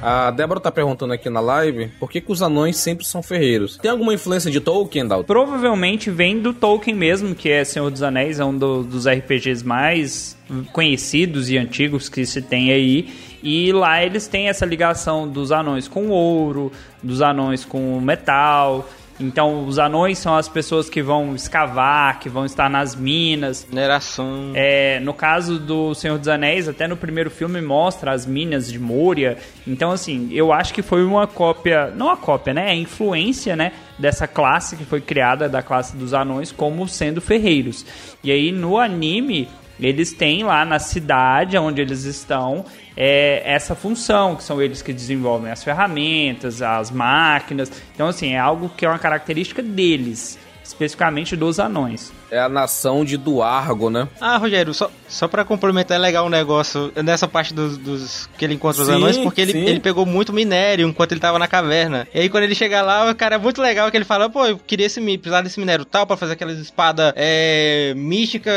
[0.05, 3.77] A Débora tá perguntando aqui na live por que, que os anões sempre são ferreiros.
[3.77, 5.25] Tem alguma influência de Tolkien, Dalton?
[5.25, 9.65] Provavelmente vem do Tolkien mesmo, que é Senhor dos Anéis, é um do- dos RPGs
[9.65, 10.37] mais
[10.73, 13.07] conhecidos e antigos que se tem aí.
[13.41, 18.87] E lá eles têm essa ligação dos anões com ouro, dos anões com metal.
[19.19, 23.65] Então, os anões são as pessoas que vão escavar, que vão estar nas minas.
[23.69, 24.51] Mineração.
[24.55, 28.79] É, no caso do Senhor dos Anéis, até no primeiro filme mostra as minas de
[28.79, 29.37] Moria.
[29.67, 32.67] Então, assim, eu acho que foi uma cópia, não a cópia, né?
[32.67, 33.73] É a influência, né?
[33.99, 37.85] Dessa classe que foi criada, da classe dos anões, como sendo ferreiros.
[38.23, 39.47] E aí, no anime,
[39.79, 44.93] eles têm lá na cidade onde eles estão é, essa função, que são eles que
[44.93, 47.71] desenvolvem as ferramentas, as máquinas.
[47.93, 50.37] Então, assim, é algo que é uma característica deles.
[50.63, 52.11] Especificamente dos anões.
[52.31, 54.07] É a nação de Duargo, né?
[54.19, 58.43] Ah, Rogério, só, só pra complementar, é legal um negócio nessa parte dos, dos que
[58.45, 59.65] ele encontra os Sim, anões, porque ele, sim.
[59.65, 62.07] ele pegou muito minério enquanto ele tava na caverna.
[62.13, 64.45] E aí quando ele chega lá, o cara é muito legal que ele fala, pô,
[64.47, 68.51] eu queria esse, precisar desse minério tal pra fazer aquelas espadas é, mística,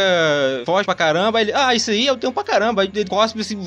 [0.65, 1.39] forte pra caramba.
[1.39, 2.83] Aí ele, ah, isso aí eu tenho pra caramba.
[2.83, 3.59] Aí ele cospe assim,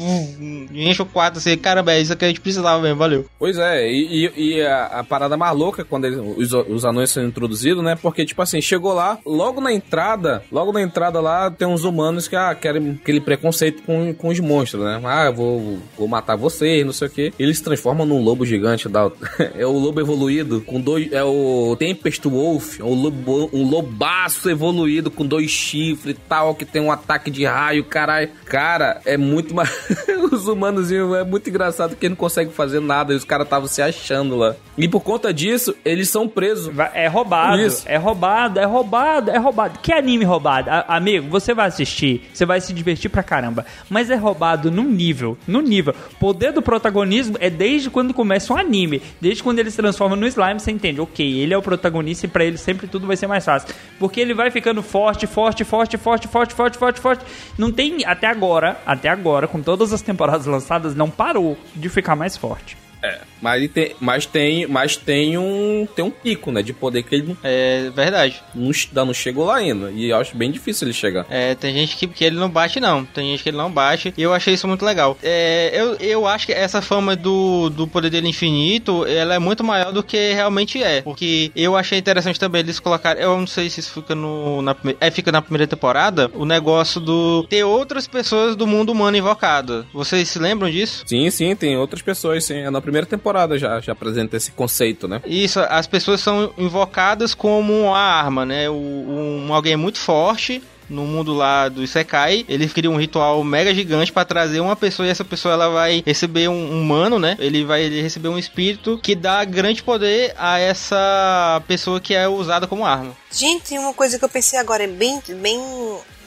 [0.74, 3.26] enche o quarto assim, caramba, é isso que a gente precisava mesmo, valeu.
[3.38, 6.86] Pois é, e, e- e a, a parada mais louca é quando eles- os, os
[6.86, 7.96] anões são introduzidos, né?
[8.02, 12.28] Porque, tipo assim, chegou lá, logo na entrada, logo na entrada lá, tem uns humanos
[12.28, 15.02] que ah, querem aquele preconceito com, com os monstros, né?
[15.04, 17.34] Ah, eu vou, vou matar vocês, não sei o quê.
[17.38, 19.12] Eles se transformam num lobo gigante, da,
[19.56, 21.12] é o lobo evoluído, com dois.
[21.12, 26.66] É o Tempest Wolf, um, lobo, um lobaço evoluído com dois chifres e tal, que
[26.66, 28.30] tem um ataque de raio, caralho.
[28.46, 29.70] Cara, é muito mais.
[30.32, 33.82] os humanos é muito engraçado que não consegue fazer nada e os caras estavam se
[33.82, 34.56] achando lá.
[34.78, 36.72] E por conta disso, eles são presos.
[36.94, 37.84] É roubado, Isso.
[37.86, 38.19] é roubado,
[38.60, 39.80] é roubado, é roubado.
[39.80, 40.70] Que anime roubado?
[40.70, 43.66] A- amigo, você vai assistir, você vai se divertir pra caramba.
[43.90, 45.94] Mas é roubado num nível, num nível.
[46.20, 49.02] Poder do protagonismo é desde quando começa um anime.
[49.22, 51.00] Desde quando ele se transforma no slime, você entende.
[51.02, 53.74] Ok, ele é o protagonista e pra ele sempre tudo vai ser mais fácil.
[54.00, 57.26] Porque ele vai ficando forte, forte, forte, forte, forte, forte, forte, forte.
[57.58, 62.16] Não tem, até agora, até agora, com todas as temporadas lançadas, não parou de ficar
[62.16, 62.78] mais forte.
[63.02, 67.04] É, mas, ele tem, mas tem, mas tem um, tem um pico, né, de poder
[67.04, 68.42] que ele não, É verdade.
[68.54, 68.72] não,
[69.06, 69.92] não chegou lá ainda.
[69.92, 71.26] E eu acho bem difícil ele chegar.
[71.30, 73.06] É, tem gente que, que ele não bate, não.
[73.06, 74.14] Tem gente que ele não bate.
[74.18, 75.18] E eu achei isso muito legal.
[75.24, 79.64] É, eu, eu acho que essa fama do, do poder dele infinito, ela é muito
[79.64, 81.02] maior do que realmente é.
[81.02, 83.22] Porque eu achei interessante também eles colocarem.
[83.24, 84.62] Eu não sei se isso fica no.
[84.62, 86.30] Na, é, fica na primeira temporada.
[86.34, 87.46] O negócio do.
[87.50, 89.86] ter outras pessoas do mundo humano invocado.
[89.94, 91.04] Vocês se lembram disso?
[91.06, 92.58] Sim, sim, tem outras pessoas, sim.
[92.58, 95.22] É na primeira temporada já, já apresenta esse conceito, né?
[95.26, 98.70] Isso, as pessoas são invocadas como uma arma, né?
[98.70, 103.74] O- Um, alguém muito forte no mundo lá do Isekai, ele cria um ritual mega
[103.76, 107.36] gigante pra trazer uma pessoa e essa pessoa ela vai receber um humano, né?
[107.40, 112.66] Ele vai receber um espírito que dá grande poder a essa pessoa que é usada
[112.66, 113.16] como arma.
[113.32, 115.60] Gente, uma coisa que eu pensei agora é bem, bem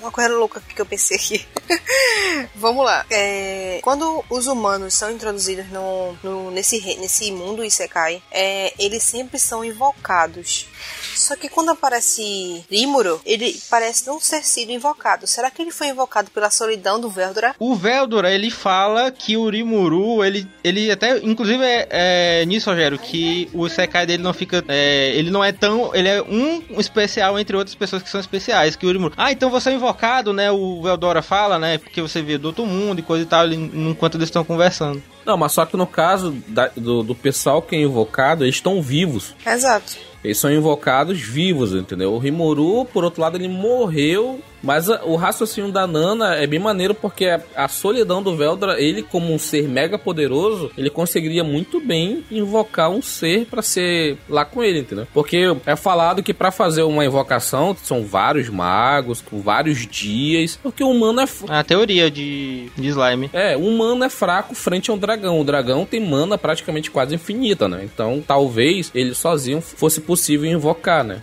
[0.02, 1.46] uma coisa louca que eu pensei aqui.
[2.54, 3.06] Vamos lá.
[3.10, 9.38] É, quando os humanos são introduzidos no, no- nesse, nesse mundo Isekai, é, eles sempre
[9.38, 10.66] são invocados.
[11.14, 15.26] Só que quando aparece Rimuro, ele parece não ter sido invocado.
[15.26, 17.54] Será que ele foi invocado pela solidão do Veldora?
[17.58, 22.98] O Veldora, ele fala que o Rimuru, ele, ele até, inclusive é, é nisso, Rogério,
[22.98, 27.38] que o Isekai dele não fica, é, ele não é tão, ele é um especial
[27.38, 30.50] entre outras pessoas que são especiais, que o Rimuru, ah, então você é invocado, né,
[30.50, 33.56] o Veldora fala, né, porque você vê do outro mundo e coisa e tal, ele-
[33.56, 35.02] enquanto eles estão conversando.
[35.24, 38.82] Não, mas só que no caso da- do, do pessoal que é invocado, eles estão
[38.82, 39.34] vivos.
[39.46, 39.96] Exato.
[40.24, 42.12] Eles são invocados vivos, entendeu?
[42.12, 44.40] O Rimuru, por outro lado, ele morreu.
[44.62, 48.80] Mas a- o raciocínio da Nana é bem maneiro porque a, a solidão do Veldra,
[48.80, 54.16] ele como um ser mega poderoso, ele conseguiria muito bem invocar um ser pra ser
[54.28, 55.06] lá com ele, entendeu?
[55.12, 60.82] Porque é falado que pra fazer uma invocação são vários magos, com vários dias, porque
[60.84, 63.30] o humano é f- A teoria de, de slime.
[63.32, 65.40] é, o humano é fraco frente a um dragão.
[65.40, 67.80] O dragão tem mana praticamente quase infinita, né?
[67.84, 71.22] Então, talvez ele sozinho fosse possível invocar, né?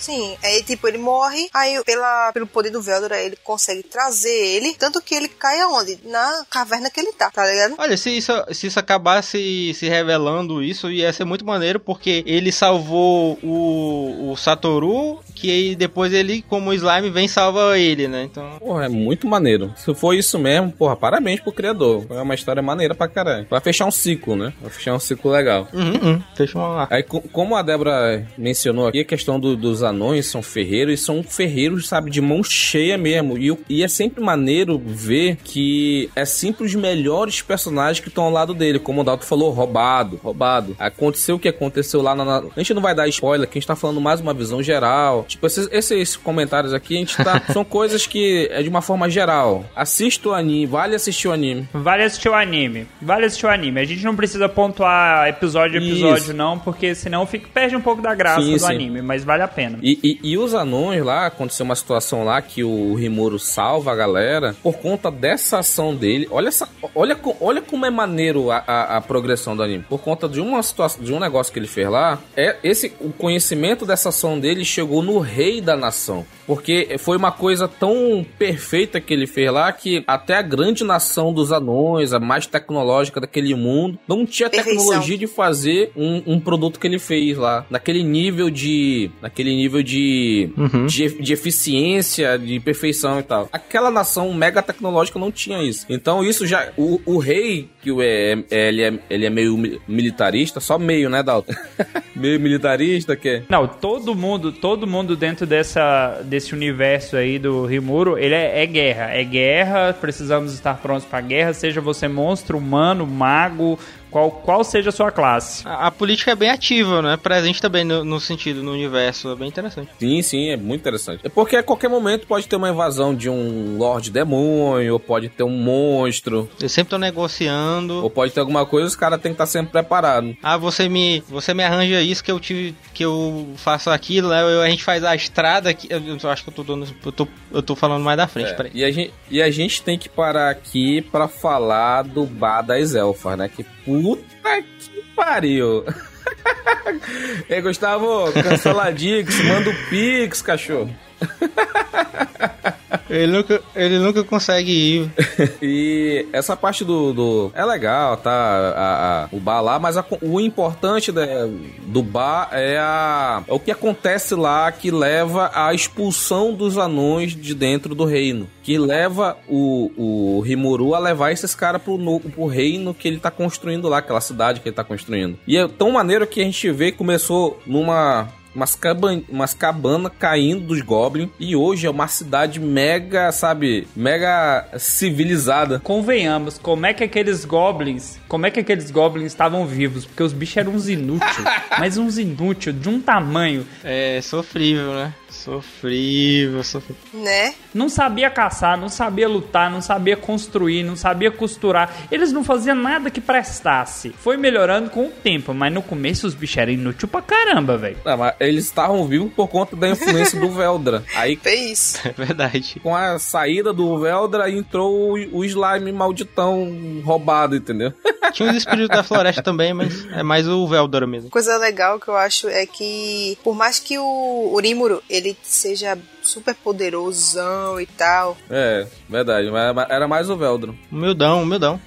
[0.00, 4.74] Sim, aí tipo, ele morre, aí pela, pelo poder do Veldora ele consegue trazer ele,
[4.74, 5.98] tanto que ele cai aonde?
[6.04, 7.74] Na caverna que ele tá, tá ligado?
[7.78, 12.50] Olha, se isso, se isso acabasse se revelando isso, ia ser muito maneiro, porque ele
[12.50, 18.24] salvou o, o Satoru, que aí depois ele, como slime, vem e salva ele, né?
[18.24, 18.58] Então...
[18.58, 19.72] Porra, é muito maneiro.
[19.76, 22.06] Se for isso mesmo, porra, parabéns pro criador.
[22.10, 23.46] É uma história maneira pra caralho.
[23.48, 24.52] Vai fechar um ciclo, né?
[24.60, 25.68] Vai fechar um ciclo legal.
[25.72, 26.22] Uhum, uhum.
[26.38, 26.88] Eu lá.
[26.90, 31.02] Aí, co- como a Débora mencionou aqui, a questão do- dos anões são ferreiros, e
[31.02, 33.36] são ferreiros, sabe, de mão cheia mesmo.
[33.38, 38.30] E, e é sempre maneiro ver que é sempre os melhores personagens que estão ao
[38.30, 38.78] lado dele.
[38.78, 40.76] Como o Dalton falou, roubado, roubado.
[40.78, 43.60] Aconteceu o que aconteceu lá na, na- A gente não vai dar spoiler, que a
[43.60, 45.24] gente tá falando mais uma visão geral.
[45.28, 47.42] Tipo, esses, esses comentários aqui, a gente tá.
[47.52, 49.64] são coisas que é de uma forma geral.
[49.74, 51.68] Assista o anime, vale assistir o anime.
[51.72, 52.86] Vale assistir o anime.
[53.02, 53.80] Vale assistir o anime.
[53.80, 56.34] A gente não precisa pontuar episódio a episódio, Isso.
[56.34, 58.72] não, porque senão fica, perde um pouco da graça Sim, do sim.
[58.72, 59.78] anime, mas vale a pena.
[59.82, 63.96] E, e- e os anões lá, aconteceu uma situação lá que o Rimuro salva a
[63.96, 66.28] galera por conta dessa ação dele.
[66.30, 69.84] Olha, essa, olha, olha como é maneiro a, a- a progressão do anime.
[69.88, 73.10] Por conta de uma situação, de um negócio que ele fez lá, é esse o
[73.12, 76.24] conhecimento dessa ação dele chegou no rei da nação.
[76.50, 81.32] Porque foi uma coisa tão perfeita que ele fez lá que até a grande nação
[81.32, 84.82] dos anões, a mais tecnológica daquele mundo, não tinha Perfeição.
[84.84, 87.64] tecnologia de fazer um, um produto que ele fez lá.
[87.70, 89.12] Naquele nível de.
[89.22, 90.86] Naquele nível de, Uhum.
[90.86, 93.48] de, de eficiência, de perfeição e tal.
[93.52, 95.86] Aquela nação mega tecnológica não tinha isso.
[95.88, 96.70] Então isso já.
[96.76, 101.08] O, o rei, que é, é- ele, é, ele é meio mi- militarista, só meio,
[101.08, 101.52] né, Dalton?
[102.16, 103.42] meio militarista, que é.
[103.48, 108.66] Não, todo mundo, todo mundo dentro dessa, desse universo aí do Rimuro, ele é, é
[108.66, 109.10] guerra.
[109.10, 113.78] É guerra, precisamos estar prontos pra guerra, seja você monstro, humano, mago,
[114.10, 115.66] qual, qual seja a sua classe.
[115.66, 117.16] A, a política é bem ativa, né?
[117.16, 119.30] Presente também no, no sentido, no universo.
[119.30, 119.90] É bem interessante.
[119.98, 121.20] Sim, sim, é muito interessante.
[121.24, 125.28] É porque a qualquer momento pode ter uma invasão de um Lorde Demônio, ou pode
[125.28, 128.02] ter um monstro, Eles sempre estão negociando.
[128.02, 130.34] ou pode ter alguma coisa, os caras têm que estar sempre preparados.
[130.42, 134.42] Ah, você me, você me arranja isso que eu tive, que eu faço aquilo, né?
[134.42, 135.86] Eu- a gente faz a estrada aqui.
[135.90, 138.50] Eu, eu acho que eu tô dando, eu tô, eu tô falando mais da frente,
[138.50, 138.70] É, peraí.
[138.74, 142.94] e, a gente, e a gente tem que parar aqui pra falar do bar das
[142.94, 143.48] elfas, né?
[143.48, 143.64] Que
[144.00, 145.84] puta que pariu!
[147.48, 150.90] Ei, Gustavo, canceladix, manda o pix, cachorro.
[153.10, 155.10] Ele nunca, ele nunca consegue ir.
[155.62, 157.12] E essa parte do.
[157.12, 158.30] do- é legal, tá?
[158.30, 161.46] a- a- o bar lá, mas a- o importante da-
[161.86, 167.34] do bar é, a, é o que acontece lá que leva à expulsão dos anões
[167.34, 168.48] de dentro do reino.
[168.62, 169.90] Que leva o,
[170.36, 174.20] o Rimuru a levar esses caras pro, pro reino que ele tá construindo lá, aquela
[174.20, 175.38] cidade que ele tá construindo.
[175.46, 180.12] E é tão maneiro que a gente vê que começou numa umas, caban umas cabanas
[180.18, 185.80] caindo dos goblins e hoje é uma cidade mega, sabe, mega civilizada.
[185.80, 190.04] Convenhamos, como é que aqueles goblins, como é que aqueles goblins estavam vivos?
[190.04, 191.44] Porque os bichos eram uns inúteis,
[191.78, 193.66] mas uns inúteis de um tamanho.
[193.84, 195.14] É sofrível, né?
[195.44, 197.02] Sofrível, sofrível.
[197.14, 197.54] Né?
[197.72, 201.94] Não sabia caçar, não sabia lutar, não sabia construir, não sabia costurar.
[202.10, 204.10] Eles não faziam nada que prestasse.
[204.18, 207.96] Foi melhorando com o tempo, mas no começo os bichos eram inúteis pra caramba, velho.
[208.04, 211.02] Não, mas eles estavam vivos por conta da influência do Veldra.
[211.14, 212.08] Aí, Fez isso.
[212.08, 212.78] É verdade.
[212.82, 217.92] com a saída do Veldra, entrou o, o slime malditão roubado, entendeu?
[218.32, 221.30] Tinha os espíritos da floresta também, mas é mais o Veldor mesmo.
[221.30, 226.54] Coisa legal que eu acho é que, por mais que o Urimuro ele seja super
[226.54, 229.50] poderosão e tal, É, verdade.
[229.50, 230.74] Mas era mais o Veldra.
[230.92, 231.80] Humildão, humildão.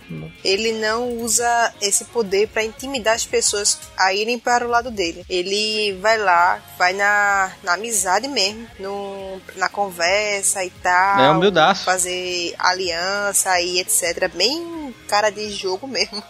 [0.44, 5.24] ele não usa esse poder pra intimidar as pessoas a irem para o lado dele.
[5.30, 11.20] Ele vai lá, vai na, na amizade mesmo, no, na conversa e tal.
[11.20, 11.86] É humildaço.
[11.86, 14.30] Fazer aliança e etc.
[14.34, 14.83] Bem
[15.14, 16.24] cara de jogo mesmo.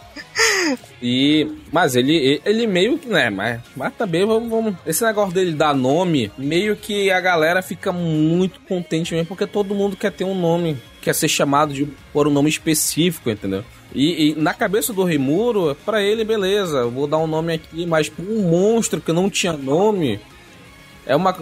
[1.02, 1.50] E.
[1.72, 3.08] Mas ele, ele meio que.
[3.08, 4.74] Né, mas, mas também vamos, vamos.
[4.86, 9.74] Esse negócio dele dar nome, meio que a galera fica muito contente mesmo, porque todo
[9.74, 13.64] mundo quer ter um nome, quer ser chamado de, por um nome específico, entendeu?
[13.94, 17.86] E, e na cabeça do Rimuro, pra ele, beleza, eu vou dar um nome aqui,
[17.86, 20.20] mas pra um monstro que não tinha nome,
[21.06, 21.34] é uma.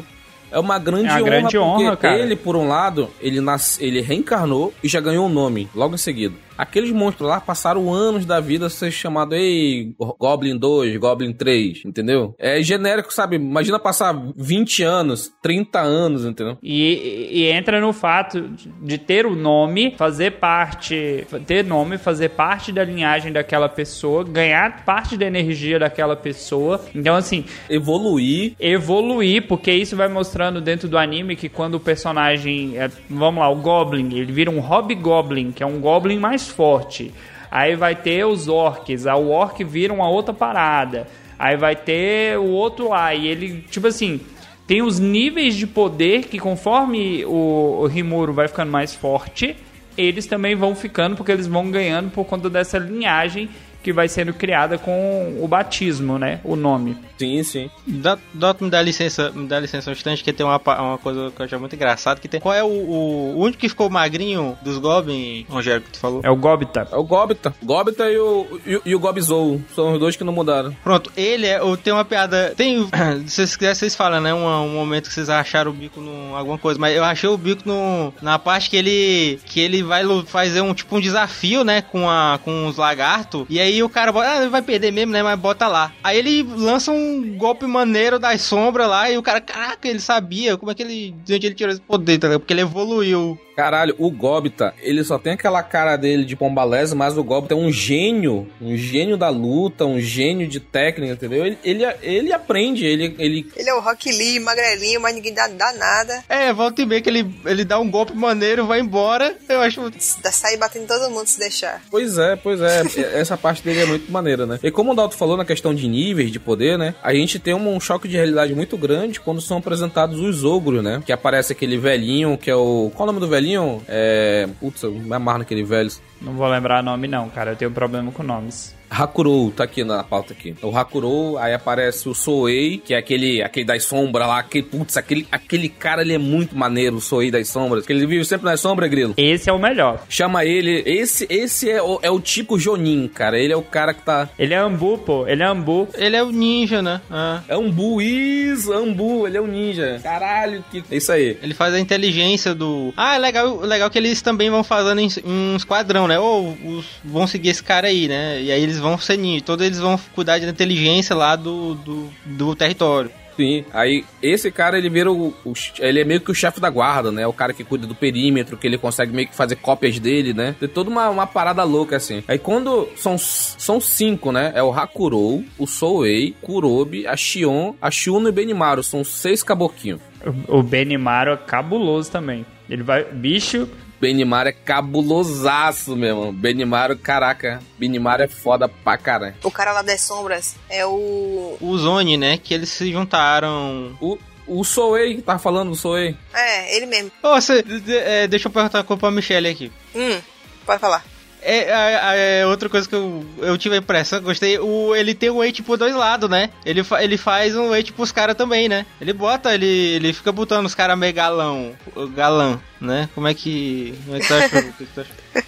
[0.53, 2.19] É uma grande É uma honra, grande porque honra, cara.
[2.19, 5.99] ele, por um lado, ele, nas, ele reencarnou e já ganhou um nome logo em
[5.99, 6.35] seguida.
[6.63, 12.37] Aqueles monstros lá passaram anos da vida ser chamado, ei, Goblin 2, Goblin 3, entendeu?
[12.39, 13.35] É genérico, sabe?
[13.35, 16.57] Imagina passar 20 anos, 30 anos, entendeu?
[16.63, 18.49] E, e entra no fato
[18.81, 24.85] de ter o nome, fazer parte, ter nome, fazer parte da linhagem daquela pessoa, ganhar
[24.85, 26.81] parte da energia daquela pessoa.
[26.95, 28.55] Então, assim, Evoluir.
[28.61, 33.51] evoluir, porque isso vai mostrando dentro do anime que quando o personagem, é, vamos lá,
[33.51, 37.13] o Goblin, ele vira um Hobgoblin, que é um Goblin mais forte.
[37.51, 41.07] Aí vai ter os orcs, a orc vira uma outra parada.
[41.39, 44.21] Aí vai ter o outro lá, e ele, tipo assim,
[44.67, 49.57] tem os níveis de poder que conforme o, o Rimuro vai ficando mais forte,
[49.99, 53.51] eles também vão ficando, porque eles vão ganhando por conta dessa linhagem
[53.83, 56.41] que vai sendo criada com o batismo, né?
[56.45, 56.97] O nome.
[57.19, 57.71] Sim, sim.
[57.87, 61.31] Dot, Dot me dá licença, me dá licença um instante, que tem uma, uma coisa
[61.35, 62.41] que eu acho muito engraçada, que tem...
[62.41, 66.21] Qual é o, o, o único que ficou magrinho dos Goblin, Rogério, que tu falou?
[66.25, 66.89] É o Gobita.
[66.91, 67.55] É o Gobita.
[67.63, 69.61] Gobita e o, e, o- e o Gobizou.
[69.75, 70.75] São os dois que não mudaram.
[70.83, 71.63] Pronto, ele é.
[71.63, 72.53] ou Tem uma piada.
[72.57, 72.85] Tem.
[73.27, 74.35] Se vocês quiserem, vocês falam, né?
[74.35, 76.35] Um, um momento que vocês acharam o bico no.
[76.37, 76.79] alguma coisa.
[76.81, 79.39] Mas eu achei o bico no, na parte que ele.
[79.45, 81.83] Que ele vai fazer um tipo um desafio, né?
[81.83, 83.45] Com, a, com os lagartos.
[83.49, 84.29] E aí o cara bota.
[84.29, 85.23] Ah, vai perder mesmo, né?
[85.23, 85.93] Mas bota lá.
[86.03, 89.09] Aí ele lança um golpe maneiro das sombras lá.
[89.09, 90.57] E o cara, caraca, ele sabia.
[90.57, 91.15] Como é que ele.
[91.25, 92.41] De onde ele tirou esse poder, tá ligado?
[92.41, 93.39] Porque ele evoluiu.
[93.55, 97.57] Caralho, o Gobita, ele só tem aquela cara dele de pombalesa, mas o Gobita é
[97.57, 101.45] um gênio, um gênio da luta, um gênio de técnica, entendeu?
[101.45, 103.47] Ele, ele, ele aprende, ele, ele...
[103.55, 106.25] Ele é o Rock Lee, magrelinho, mas ninguém dá, dá nada.
[106.31, 109.37] É, volta e meia que ele, ele dá um golpe maneiro, vai embora.
[109.47, 109.83] Eu acho.
[110.23, 111.83] Dá- Sai batendo todo mundo se deixar.
[111.91, 112.83] Pois é, pois é,
[113.21, 114.59] essa parte parte dele é muito maneira, né?
[114.63, 116.95] E como o Dalton falou na questão de níveis de poder, né?
[117.03, 120.83] A gente tem um, um choque de realidade muito grande quando são apresentados os ogros,
[120.83, 121.03] né?
[121.05, 122.91] Que aparece aquele velhinho que é o.
[122.95, 123.81] Qual é o nome do velhinho?
[123.89, 124.49] É.
[124.61, 125.91] Putz, eu me amarro naquele velho.
[126.21, 127.53] Não vou lembrar nome não, cara.
[127.53, 128.75] Eu tenho problema com nomes.
[128.93, 130.55] Hakurou, tá aqui na pauta aqui.
[130.63, 134.97] O Hakurou, aí aparece o Soei, que é aquele, aquele das sombras lá, aquele, putz,
[134.97, 138.47] aquele, aquele cara, ele é muito maneiro, o Soei das sombras, que ele vive sempre
[138.47, 139.15] nas sombras, Grilo.
[139.17, 140.05] Esse é o melhor.
[140.09, 143.95] Chama ele, esse, esse é o, é o tipo Jonin, cara, ele é o cara
[143.95, 144.29] que tá...
[144.39, 145.89] Ele é Ambu, pô, ele é Ambu.
[145.95, 147.01] Ele é o ninja, né?
[147.11, 147.43] Ah.
[147.49, 150.01] É Ambu, isso, Ambu, ele é um ninja.
[150.03, 150.85] Caralho, que...
[150.91, 151.37] É isso aí.
[151.43, 152.93] Ele faz a inteligência do.
[152.97, 156.19] Ah, é legal, legal que eles também vão fazendo em, em um esquadrão, né?
[156.19, 158.41] Ou os, vão seguir esse cara aí, né?
[158.43, 159.45] E aí eles vão ser ninja.
[159.45, 163.11] Todos eles vão cuidar da inteligência lá do, do, do território.
[163.35, 166.69] Sim, aí esse cara ele vira o, o- Ele é meio que o chefe da
[166.69, 167.27] guarda, né?
[167.27, 170.55] O cara que cuida do perímetro, que ele consegue meio que fazer cópias dele, né?
[170.61, 172.23] Tem toda uma, uma parada louca assim.
[172.29, 172.87] Aí quando.
[172.95, 174.53] São, são cinco, né?
[174.55, 178.83] É o Hakurou, o Soei, Kurobi, a Shion, a Shuno e o Benimaru.
[178.83, 180.01] São seis caboquinhos.
[180.47, 182.45] O o Benimaru é cabuloso também.
[182.69, 183.03] Ele vai.
[183.05, 183.67] Bicho.
[184.03, 186.33] Benimaru é cabulosaço, meu irmão.
[186.33, 187.63] Benimaru, caraca.
[187.79, 189.37] Benimaru é foda pra caralho.
[189.45, 191.57] O cara lá das sombras é o.
[191.61, 192.37] O Zone, né?
[192.37, 193.97] Que eles se juntaram.
[194.01, 196.17] O, o Soei, que tava falando do Soei.
[196.35, 197.13] É, ele mesmo.
[197.23, 199.71] Ô, você, de- é, deixa eu perguntar uma coisa pra Michelle aqui.
[199.95, 200.21] Hum,
[200.67, 201.05] pode falar.
[201.45, 204.59] É, é, é outra coisa que eu, eu tive a impressão, gostei.
[204.59, 206.51] O, ele tem um weight por dois lados, né?
[206.65, 208.87] Ele, fa- ele faz um weight pros caras também, né?
[209.01, 211.75] Ele bota, ele, ele fica botando os caras meio galão,
[212.15, 213.09] galã, né?
[213.15, 213.99] Como é que.
[214.05, 214.35] Como é que tu?
[214.59, 215.15] O que tu achou?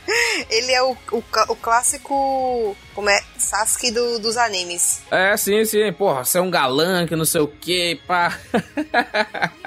[0.51, 2.77] Ele é o, o, o clássico.
[2.95, 3.21] Como é?
[3.39, 5.03] Sasuke do- dos animes.
[5.11, 5.93] É, sim, sim.
[5.93, 8.37] Porra, você é um galã que não sei o que, pá.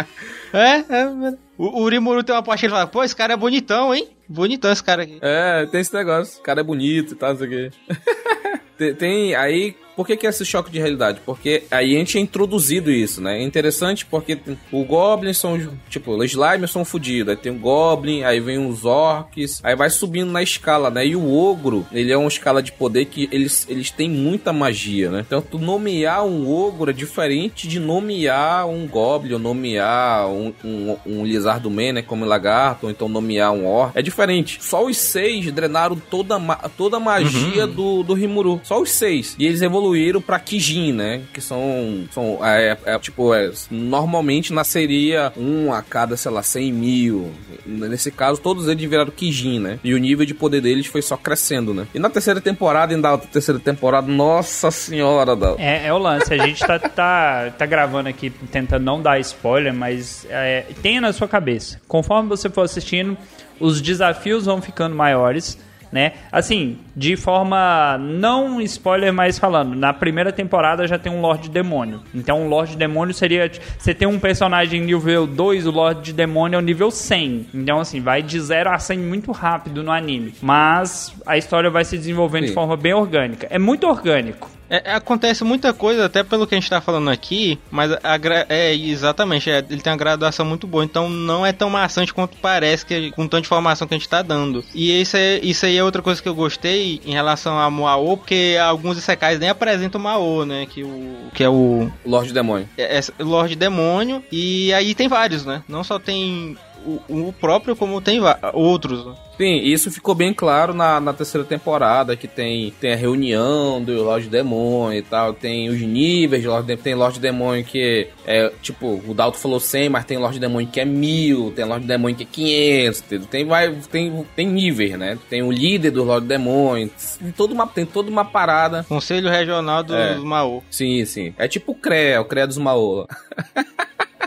[0.53, 1.46] É, é.
[1.57, 4.07] O, o Urimuru tem uma parte que ele fala, pô, esse cara é bonitão, hein?
[4.29, 5.17] Bonitão esse cara aqui.
[5.21, 6.39] É, tem esse negócio.
[6.39, 7.71] O cara é bonito e tal, não sei o quê.
[8.77, 9.75] tem, tem- aí.
[9.97, 11.19] Por que, que é esse choque de realidade?
[11.25, 13.39] Porque aí a gente é introduzido isso, né?
[13.39, 14.37] É interessante porque
[14.71, 15.59] o Goblin são.
[15.89, 17.31] Tipo, os Slime são fodidos.
[17.31, 19.59] Aí tem o Goblin, aí vem os Orcs.
[19.63, 21.03] Aí vai subindo na escala, né?
[21.07, 25.09] E o Ogro, ele é uma escala de poder que eles, eles têm muita magia,
[25.09, 25.25] né?
[25.25, 30.97] Então, tu nomear um Ogro é diferente de nomear um Goblin ou nomear um, um,
[31.07, 32.01] um Lizardo Man, né?
[32.03, 33.97] Como lagarto, ou então nomear um Orc.
[33.97, 34.59] É diferente.
[34.61, 36.37] Só os seis drenaram toda,
[36.77, 38.61] toda a magia do, do Rimuru.
[38.63, 39.35] Só os seis.
[39.39, 39.86] E eles evoluíram
[40.25, 41.21] pra Kijin, né?
[41.33, 42.07] Que são.
[42.11, 47.31] são é, é, tipo, é, normalmente nasceria um a cada, sei lá, 100 mil.
[47.65, 49.79] Nesse caso, todos eles viraram Kijin, né?
[49.83, 51.87] E o nível de poder deles foi só crescendo, né?
[51.93, 55.55] E na terceira temporada, ainda a terceira temporada, nossa senhora, da.
[55.57, 56.33] É, é o lance.
[56.33, 61.13] A gente tá, tá, tá gravando aqui tentando não dar spoiler, mas é, tenha na
[61.13, 61.79] sua cabeça.
[61.87, 63.17] Conforme você for assistindo,
[63.59, 65.57] os desafios vão ficando maiores.
[65.91, 66.13] Né?
[66.31, 72.01] Assim, de forma não spoiler, mas falando, na primeira temporada já tem um Lorde Demônio.
[72.13, 73.49] Então, um Lorde Demônio seria.
[73.77, 77.47] Você tem um personagem nível 2, o Lorde Demônio é o nível 100.
[77.53, 80.33] Então, assim, vai de 0 a 100 muito rápido no anime.
[80.41, 82.55] Mas a história vai se desenvolvendo de Sim.
[82.55, 83.47] forma bem orgânica.
[83.49, 84.56] É muito orgânico.
[84.69, 88.17] É, acontece muita coisa, até pelo que a gente tá falando aqui, mas a
[88.49, 92.37] é exatamente, é, ele tem uma graduação muito boa, então não é tão maçante quanto
[92.37, 94.63] parece que com tanta informação que a gente tá dando.
[94.73, 98.17] E isso, é, isso aí é outra coisa que eu gostei em relação a Moao,
[98.17, 100.65] porque alguns Isekais nem apresentam o Mao, né?
[100.65, 102.67] Que, o, que é o Lorde Demônio.
[102.77, 105.63] é, é Lorde Demônio, e aí tem vários, né?
[105.67, 106.57] Não só tem
[106.87, 108.19] o, o próprio, como tem
[108.53, 109.05] outros.
[109.05, 109.13] né?
[109.37, 114.03] Sim, isso ficou bem claro na, na terceira temporada, que tem, tem a reunião do
[114.03, 118.51] Lorde Demônio e tal, tem os níveis de Lorde Demônio, tem Lorde Demônio que é,
[118.63, 122.15] tipo, o Dalton falou 100, mas tem Lorde Demônio que é 1000, tem Lorde Demônio
[122.17, 123.27] que é 500, entendeu?
[123.27, 125.19] tem, vai, tem, tem níveis, né?
[125.29, 128.85] Tem o líder do Lorde Demônio, tem toda uma, tem toda uma parada.
[128.89, 130.15] Conselho Regional dos É.
[130.15, 130.63] Mao.
[130.71, 131.33] Sim, sim.
[131.37, 133.07] É tipo o CREA, o CREA dos Maô.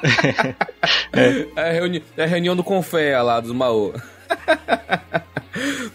[1.13, 1.47] é.
[1.69, 3.93] a reuni é a reunião do Confea lá dos Maô.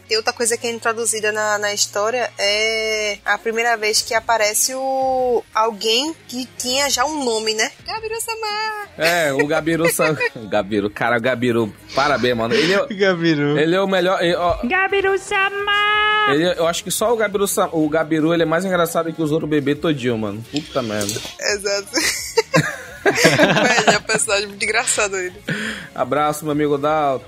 [0.10, 4.76] E outra coisa que é introduzida na, na história é a primeira vez que aparece
[4.76, 7.72] o alguém que tinha já um nome, né?
[7.88, 8.47] Gabiru-sama!
[8.97, 9.89] É, o Gabiru.
[9.91, 12.53] sa- o Gabiru, cara, o Gabiru, parabéns, mano.
[12.53, 13.58] Ele é, Gabiru.
[13.58, 14.22] ele é o melhor.
[14.22, 15.72] ele- ó, Gabiru-sama!
[16.34, 19.22] ele é- eu acho que só o Gabiru, o Gabiru ele é mais engraçado que
[19.22, 20.43] os outros bebê todinho, mano.
[20.51, 21.20] Puta merda.
[21.39, 21.89] Exato.
[23.06, 25.36] É um personagem muito engraçado ele.
[25.93, 27.26] Abraço, meu amigo Dalton.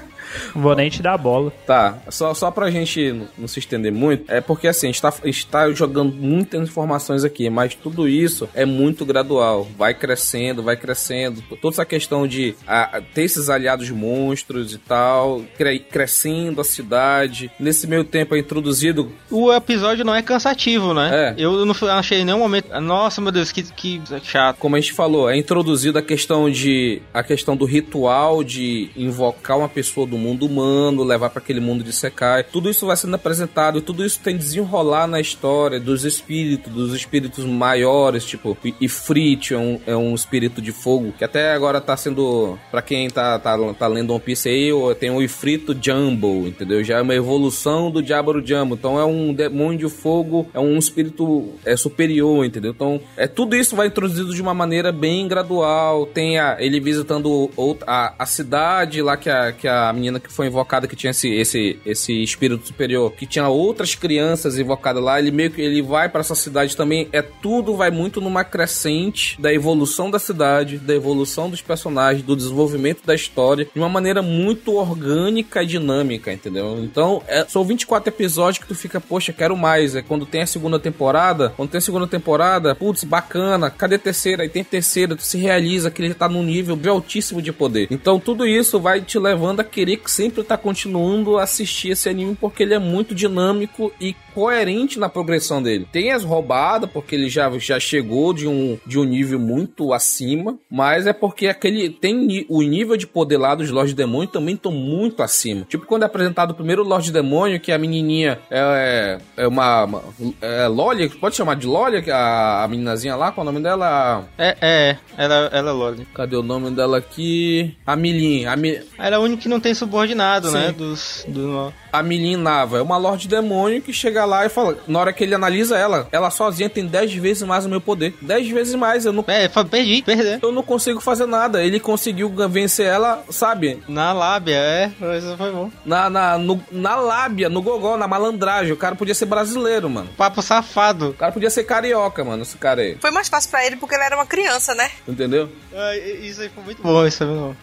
[0.54, 1.52] Vou nem te dar a bola.
[1.66, 5.02] Tá, só, só pra gente não, não se estender muito, é porque assim, a gente,
[5.02, 9.66] tá, a gente tá jogando muitas informações aqui, mas tudo isso é muito gradual.
[9.76, 11.42] Vai crescendo, vai crescendo.
[11.60, 17.50] Toda essa questão de a, ter esses aliados monstros e tal, cre, crescendo a cidade.
[17.58, 19.12] Nesse meio tempo é introduzido.
[19.30, 21.10] O episódio não é cansativo, né?
[21.12, 21.34] É.
[21.38, 22.68] Eu não achei em nenhum momento.
[22.80, 24.58] Nossa, meu Deus, que, que chato.
[24.58, 29.58] Como a gente falou, é introduzido a questão de a questão do ritual de invocar
[29.58, 32.44] uma pessoa do mundo humano, levar para aquele mundo de Sekai.
[32.44, 36.94] Tudo isso vai sendo apresentado, e tudo isso tem desenrolar na história dos espíritos, dos
[36.94, 41.96] espíritos maiores, tipo Ifrit é um, é um espírito de fogo que até agora tá
[41.96, 46.82] sendo Pra quem tá, tá, tá lendo One Piece aí, tem o Ifrito Jumbo, entendeu?
[46.84, 48.74] Já é uma evolução do Diablo Jumbo.
[48.74, 52.70] Então é um demônio de fogo, é um espírito é superior, entendeu?
[52.70, 56.06] Então é tudo isso vai introduzido de uma maneira bem gradual.
[56.06, 60.29] Tem a, ele visitando outra, a, a cidade lá que a, que a menina que
[60.32, 65.18] foi invocada que tinha esse, esse, esse espírito superior, que tinha outras crianças invocadas lá,
[65.18, 67.08] ele meio que ele vai para essa cidade também.
[67.12, 72.36] É tudo vai muito numa crescente da evolução da cidade, da evolução dos personagens, do
[72.36, 76.78] desenvolvimento da história, de uma maneira muito orgânica e dinâmica, entendeu?
[76.82, 79.94] Então, é, são 24 episódios que tu fica, poxa, quero mais.
[79.96, 83.98] É quando tem a segunda temporada, quando tem a segunda temporada, putz, bacana, cadê a
[83.98, 84.42] terceira?
[84.42, 87.88] Aí tem terceira, tu se realiza que ele tá num nível altíssimo de poder.
[87.90, 92.06] Então, tudo isso vai te levando a querer que sempre tá continuando a assistir esse
[92.06, 95.86] anime porque ele é muito dinâmico e coerente na progressão dele.
[95.92, 100.58] Tem as roubadas, porque ele já, já chegou de um, de um nível muito acima,
[100.70, 104.72] mas é porque aquele tem o nível de poder lá dos Lords Demônio também estão
[104.72, 105.66] muito acima.
[105.68, 110.02] Tipo quando é apresentado o primeiro Lorde Demônio, que a menininha é, é uma, uma
[110.40, 113.62] é Lolia, pode chamar de Lolia, que a, a meninazinha lá, qual é o nome
[113.62, 114.24] dela?
[114.38, 116.06] É, é, ela, ela é Loli.
[116.14, 117.76] Cadê o nome dela aqui?
[117.86, 120.54] A Milin, a, Mi, Ela é a única que não tem subordinado, Sim.
[120.54, 120.72] né?
[120.72, 121.72] Dos, do...
[121.92, 125.24] a Milin Nava é uma Lorde Demônio que chega lá e fala, na hora que
[125.24, 128.14] ele analisa ela, ela sozinha tem 10 vezes mais o meu poder.
[128.20, 130.38] 10 vezes mais, eu não É, perdi, perder.
[130.42, 131.62] eu não consigo fazer nada.
[131.62, 133.82] Ele conseguiu vencer ela, sabe?
[133.88, 135.70] Na lábia, é, isso foi bom.
[135.84, 138.72] Na, na, no- na lábia, no gogó, na malandragem.
[138.72, 140.08] O cara podia ser brasileiro, mano.
[140.16, 141.10] Papo safado.
[141.10, 142.96] O cara podia ser carioca, mano, esse cara aí.
[143.00, 144.90] Foi mais fácil pra ele porque ele era uma criança, né?
[145.06, 145.48] Entendeu?
[145.74, 147.54] Ah, isso aí foi muito bom, isso aí foi bom.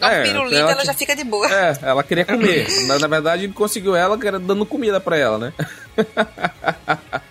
[0.00, 1.46] Dá um É, pirulito, ela ela já fica de boa.
[1.52, 2.66] É, ela queria comer.
[2.88, 5.52] na, na verdade, ele conseguiu ela que era dando comida pra ela, né?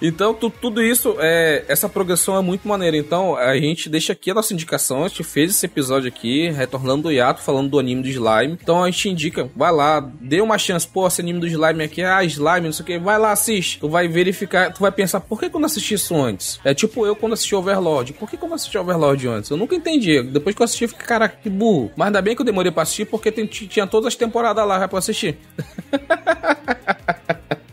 [0.00, 2.96] Então, tu- tudo isso, é, essa progressão é muito maneira.
[2.96, 5.04] Então, a gente deixa aqui a nossa indicação.
[5.04, 8.56] A gente fez esse episódio aqui, retornando do hiato, falando do anime do slime.
[8.62, 10.86] Então, a gente indica, vai lá, dê uma chance.
[10.86, 12.98] Pô, esse anime do slime aqui, ah, slime, não sei o que.
[12.98, 13.78] Vai lá, assiste.
[13.80, 16.60] Tu vai verificar, tu vai pensar, por que eu não assisti isso antes?
[16.64, 18.12] É tipo eu quando assisti Overlord.
[18.14, 19.50] Por que que eu não assisti Overlord antes?
[19.50, 20.22] Eu nunca entendi.
[20.22, 21.90] Depois que eu assisti, eu fiquei, caraca, que burro.
[21.96, 24.78] Mas ainda bem que eu demorei pra assistir, porque tem- tinha todas as temporadas lá
[24.78, 25.36] já pra assistir.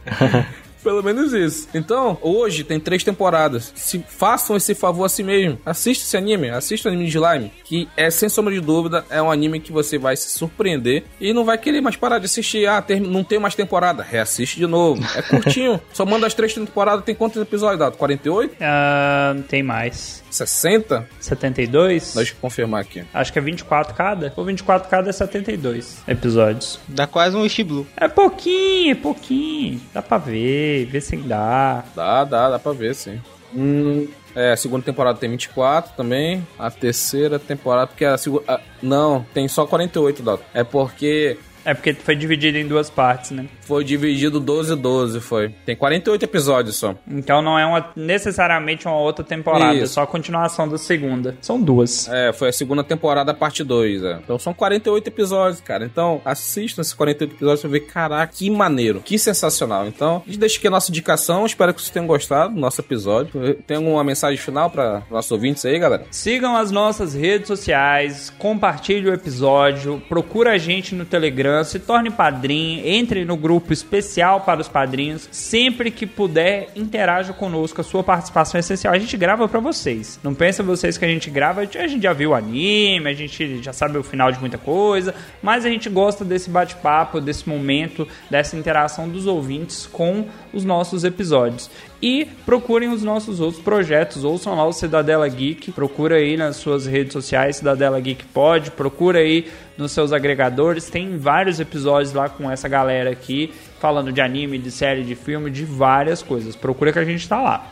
[0.88, 1.68] Pelo menos isso.
[1.74, 3.74] Então, hoje tem três temporadas.
[3.76, 5.60] Se façam esse favor a si mesmo.
[5.66, 6.50] Assista esse anime.
[6.50, 7.52] Assista o anime de Slime.
[7.66, 11.04] Que é, sem sombra de dúvida, é um anime que você vai se surpreender.
[11.20, 12.66] E não vai querer mais parar de assistir.
[12.68, 14.02] Ah, ter- não tem mais temporada.
[14.02, 15.04] Reassiste de novo.
[15.14, 15.82] É curtinho.
[15.92, 17.04] Só manda as três temporadas.
[17.04, 17.98] Tem quantos episódios, Dato?
[17.98, 18.56] 48?
[18.62, 20.24] Ah, tem mais.
[20.30, 21.08] 60?
[21.20, 22.14] 72?
[22.16, 23.04] Deixa eu confirmar aqui.
[23.14, 24.34] Acho que é 24 cada.
[24.36, 26.80] Ou 24 cada é 72 episódios.
[26.88, 27.88] Dá quase um East Blue.
[27.96, 29.82] É pouquinho, é pouquinho.
[29.94, 31.84] Dá pra ver, ver se dá.
[31.96, 33.20] Dá, dá, dá pra ver, sim.
[33.56, 36.46] Hum, é, a segunda temporada tem 24 também.
[36.60, 38.62] A terceira temporada, porque a segunda.
[38.82, 40.44] Não, tem só 48, Dato.
[40.54, 43.46] É porque É porque foi dividido em duas partes, né?
[43.68, 45.54] foi dividido 12 12, foi.
[45.66, 46.96] Tem 48 episódios só.
[47.06, 49.96] Então não é uma, necessariamente uma outra temporada, é Isso.
[49.96, 51.36] só a continuação da segunda.
[51.42, 52.08] São duas.
[52.08, 54.20] É, foi a segunda temporada, parte 2, é.
[54.24, 55.84] Então são 48 episódios, cara.
[55.84, 59.86] Então assistam esses 48 episódios pra ver, caraca, que maneiro, que sensacional.
[59.86, 61.46] Então, a gente deixa aqui a nossa indicação.
[61.46, 63.56] Espero que vocês tenham gostado do nosso episódio.
[63.68, 66.06] Tem alguma mensagem final para nossos ouvintes aí, galera?
[66.10, 72.10] Sigam as nossas redes sociais, compartilhe o episódio, procura a gente no Telegram, se torne
[72.10, 75.28] padrinho, entre no grupo especial para os padrinhos.
[75.32, 78.94] Sempre que puder, interaja conosco, a sua participação é essencial.
[78.94, 80.20] A gente grava pra vocês.
[80.24, 83.62] Não pensa vocês que a gente grava, a gente já viu o anime, a gente
[83.62, 88.08] já sabe o final de muita coisa, mas a gente gosta desse bate-papo, desse momento,
[88.30, 91.70] dessa interação dos ouvintes com os nossos episódios.
[92.02, 96.86] E procurem os nossos outros projetos, ouçam lá o Cidadela Geek, procura aí nas suas
[96.86, 99.48] redes sociais, Cidadela Geek Pod, procura aí
[99.78, 104.72] nos seus agregadores, tem vários episódios lá com essa galera aqui, falando de anime, de
[104.72, 106.56] série, de filme, de várias coisas.
[106.56, 107.72] Procura que a gente tá lá.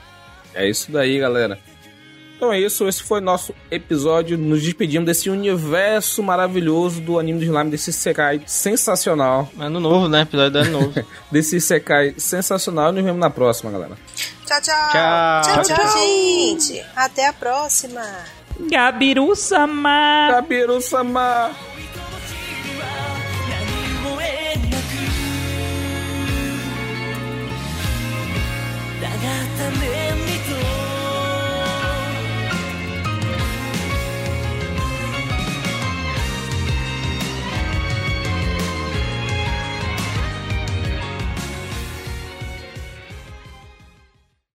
[0.54, 1.60] É isso daí, galera.
[2.36, 4.38] Então é isso, esse foi nosso episódio.
[4.38, 9.50] Nos despedimos desse universo maravilhoso do anime do slime, desse Sekai sensacional.
[9.58, 10.22] Ano novo, né?
[10.22, 11.06] Episódio do ano novo.
[11.32, 12.92] desse Sekai sensacional.
[12.92, 13.98] Nos vemos na próxima, galera.
[14.46, 14.92] Tchau, tchau.
[14.92, 15.42] Tchau.
[15.42, 15.98] Tchau, Tchau, tchau, tchau.
[15.98, 16.86] gente.
[16.96, 18.02] Até a próxima.
[18.70, 20.30] Gabiru-sama!
[20.32, 21.75] Gabiru-sama!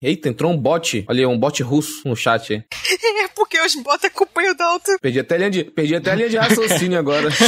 [0.02, 1.04] Eita, entrou um bot.
[1.06, 2.54] Olha aí, um bot russo no chat.
[2.54, 2.64] aí.
[3.22, 4.96] É porque os bots acompanham o Dalton.
[4.98, 7.28] Perdi até a linha de, perdi até a linha de raciocínio agora.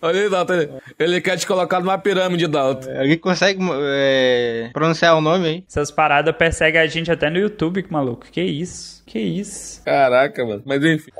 [0.00, 0.80] Olha aí, Dalton.
[0.98, 2.98] Ele quer te colocar numa pirâmide, Dalton.
[2.98, 5.62] Alguém consegue é, pronunciar o nome aí?
[5.68, 8.26] Essas paradas perseguem a gente até no YouTube, que maluco.
[8.30, 9.02] Que isso?
[9.04, 9.82] Que isso?
[9.84, 10.62] Caraca, mano.
[10.64, 11.10] Mas enfim.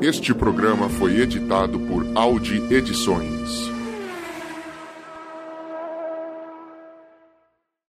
[0.00, 3.77] Este programa foi editado por Audi Edições.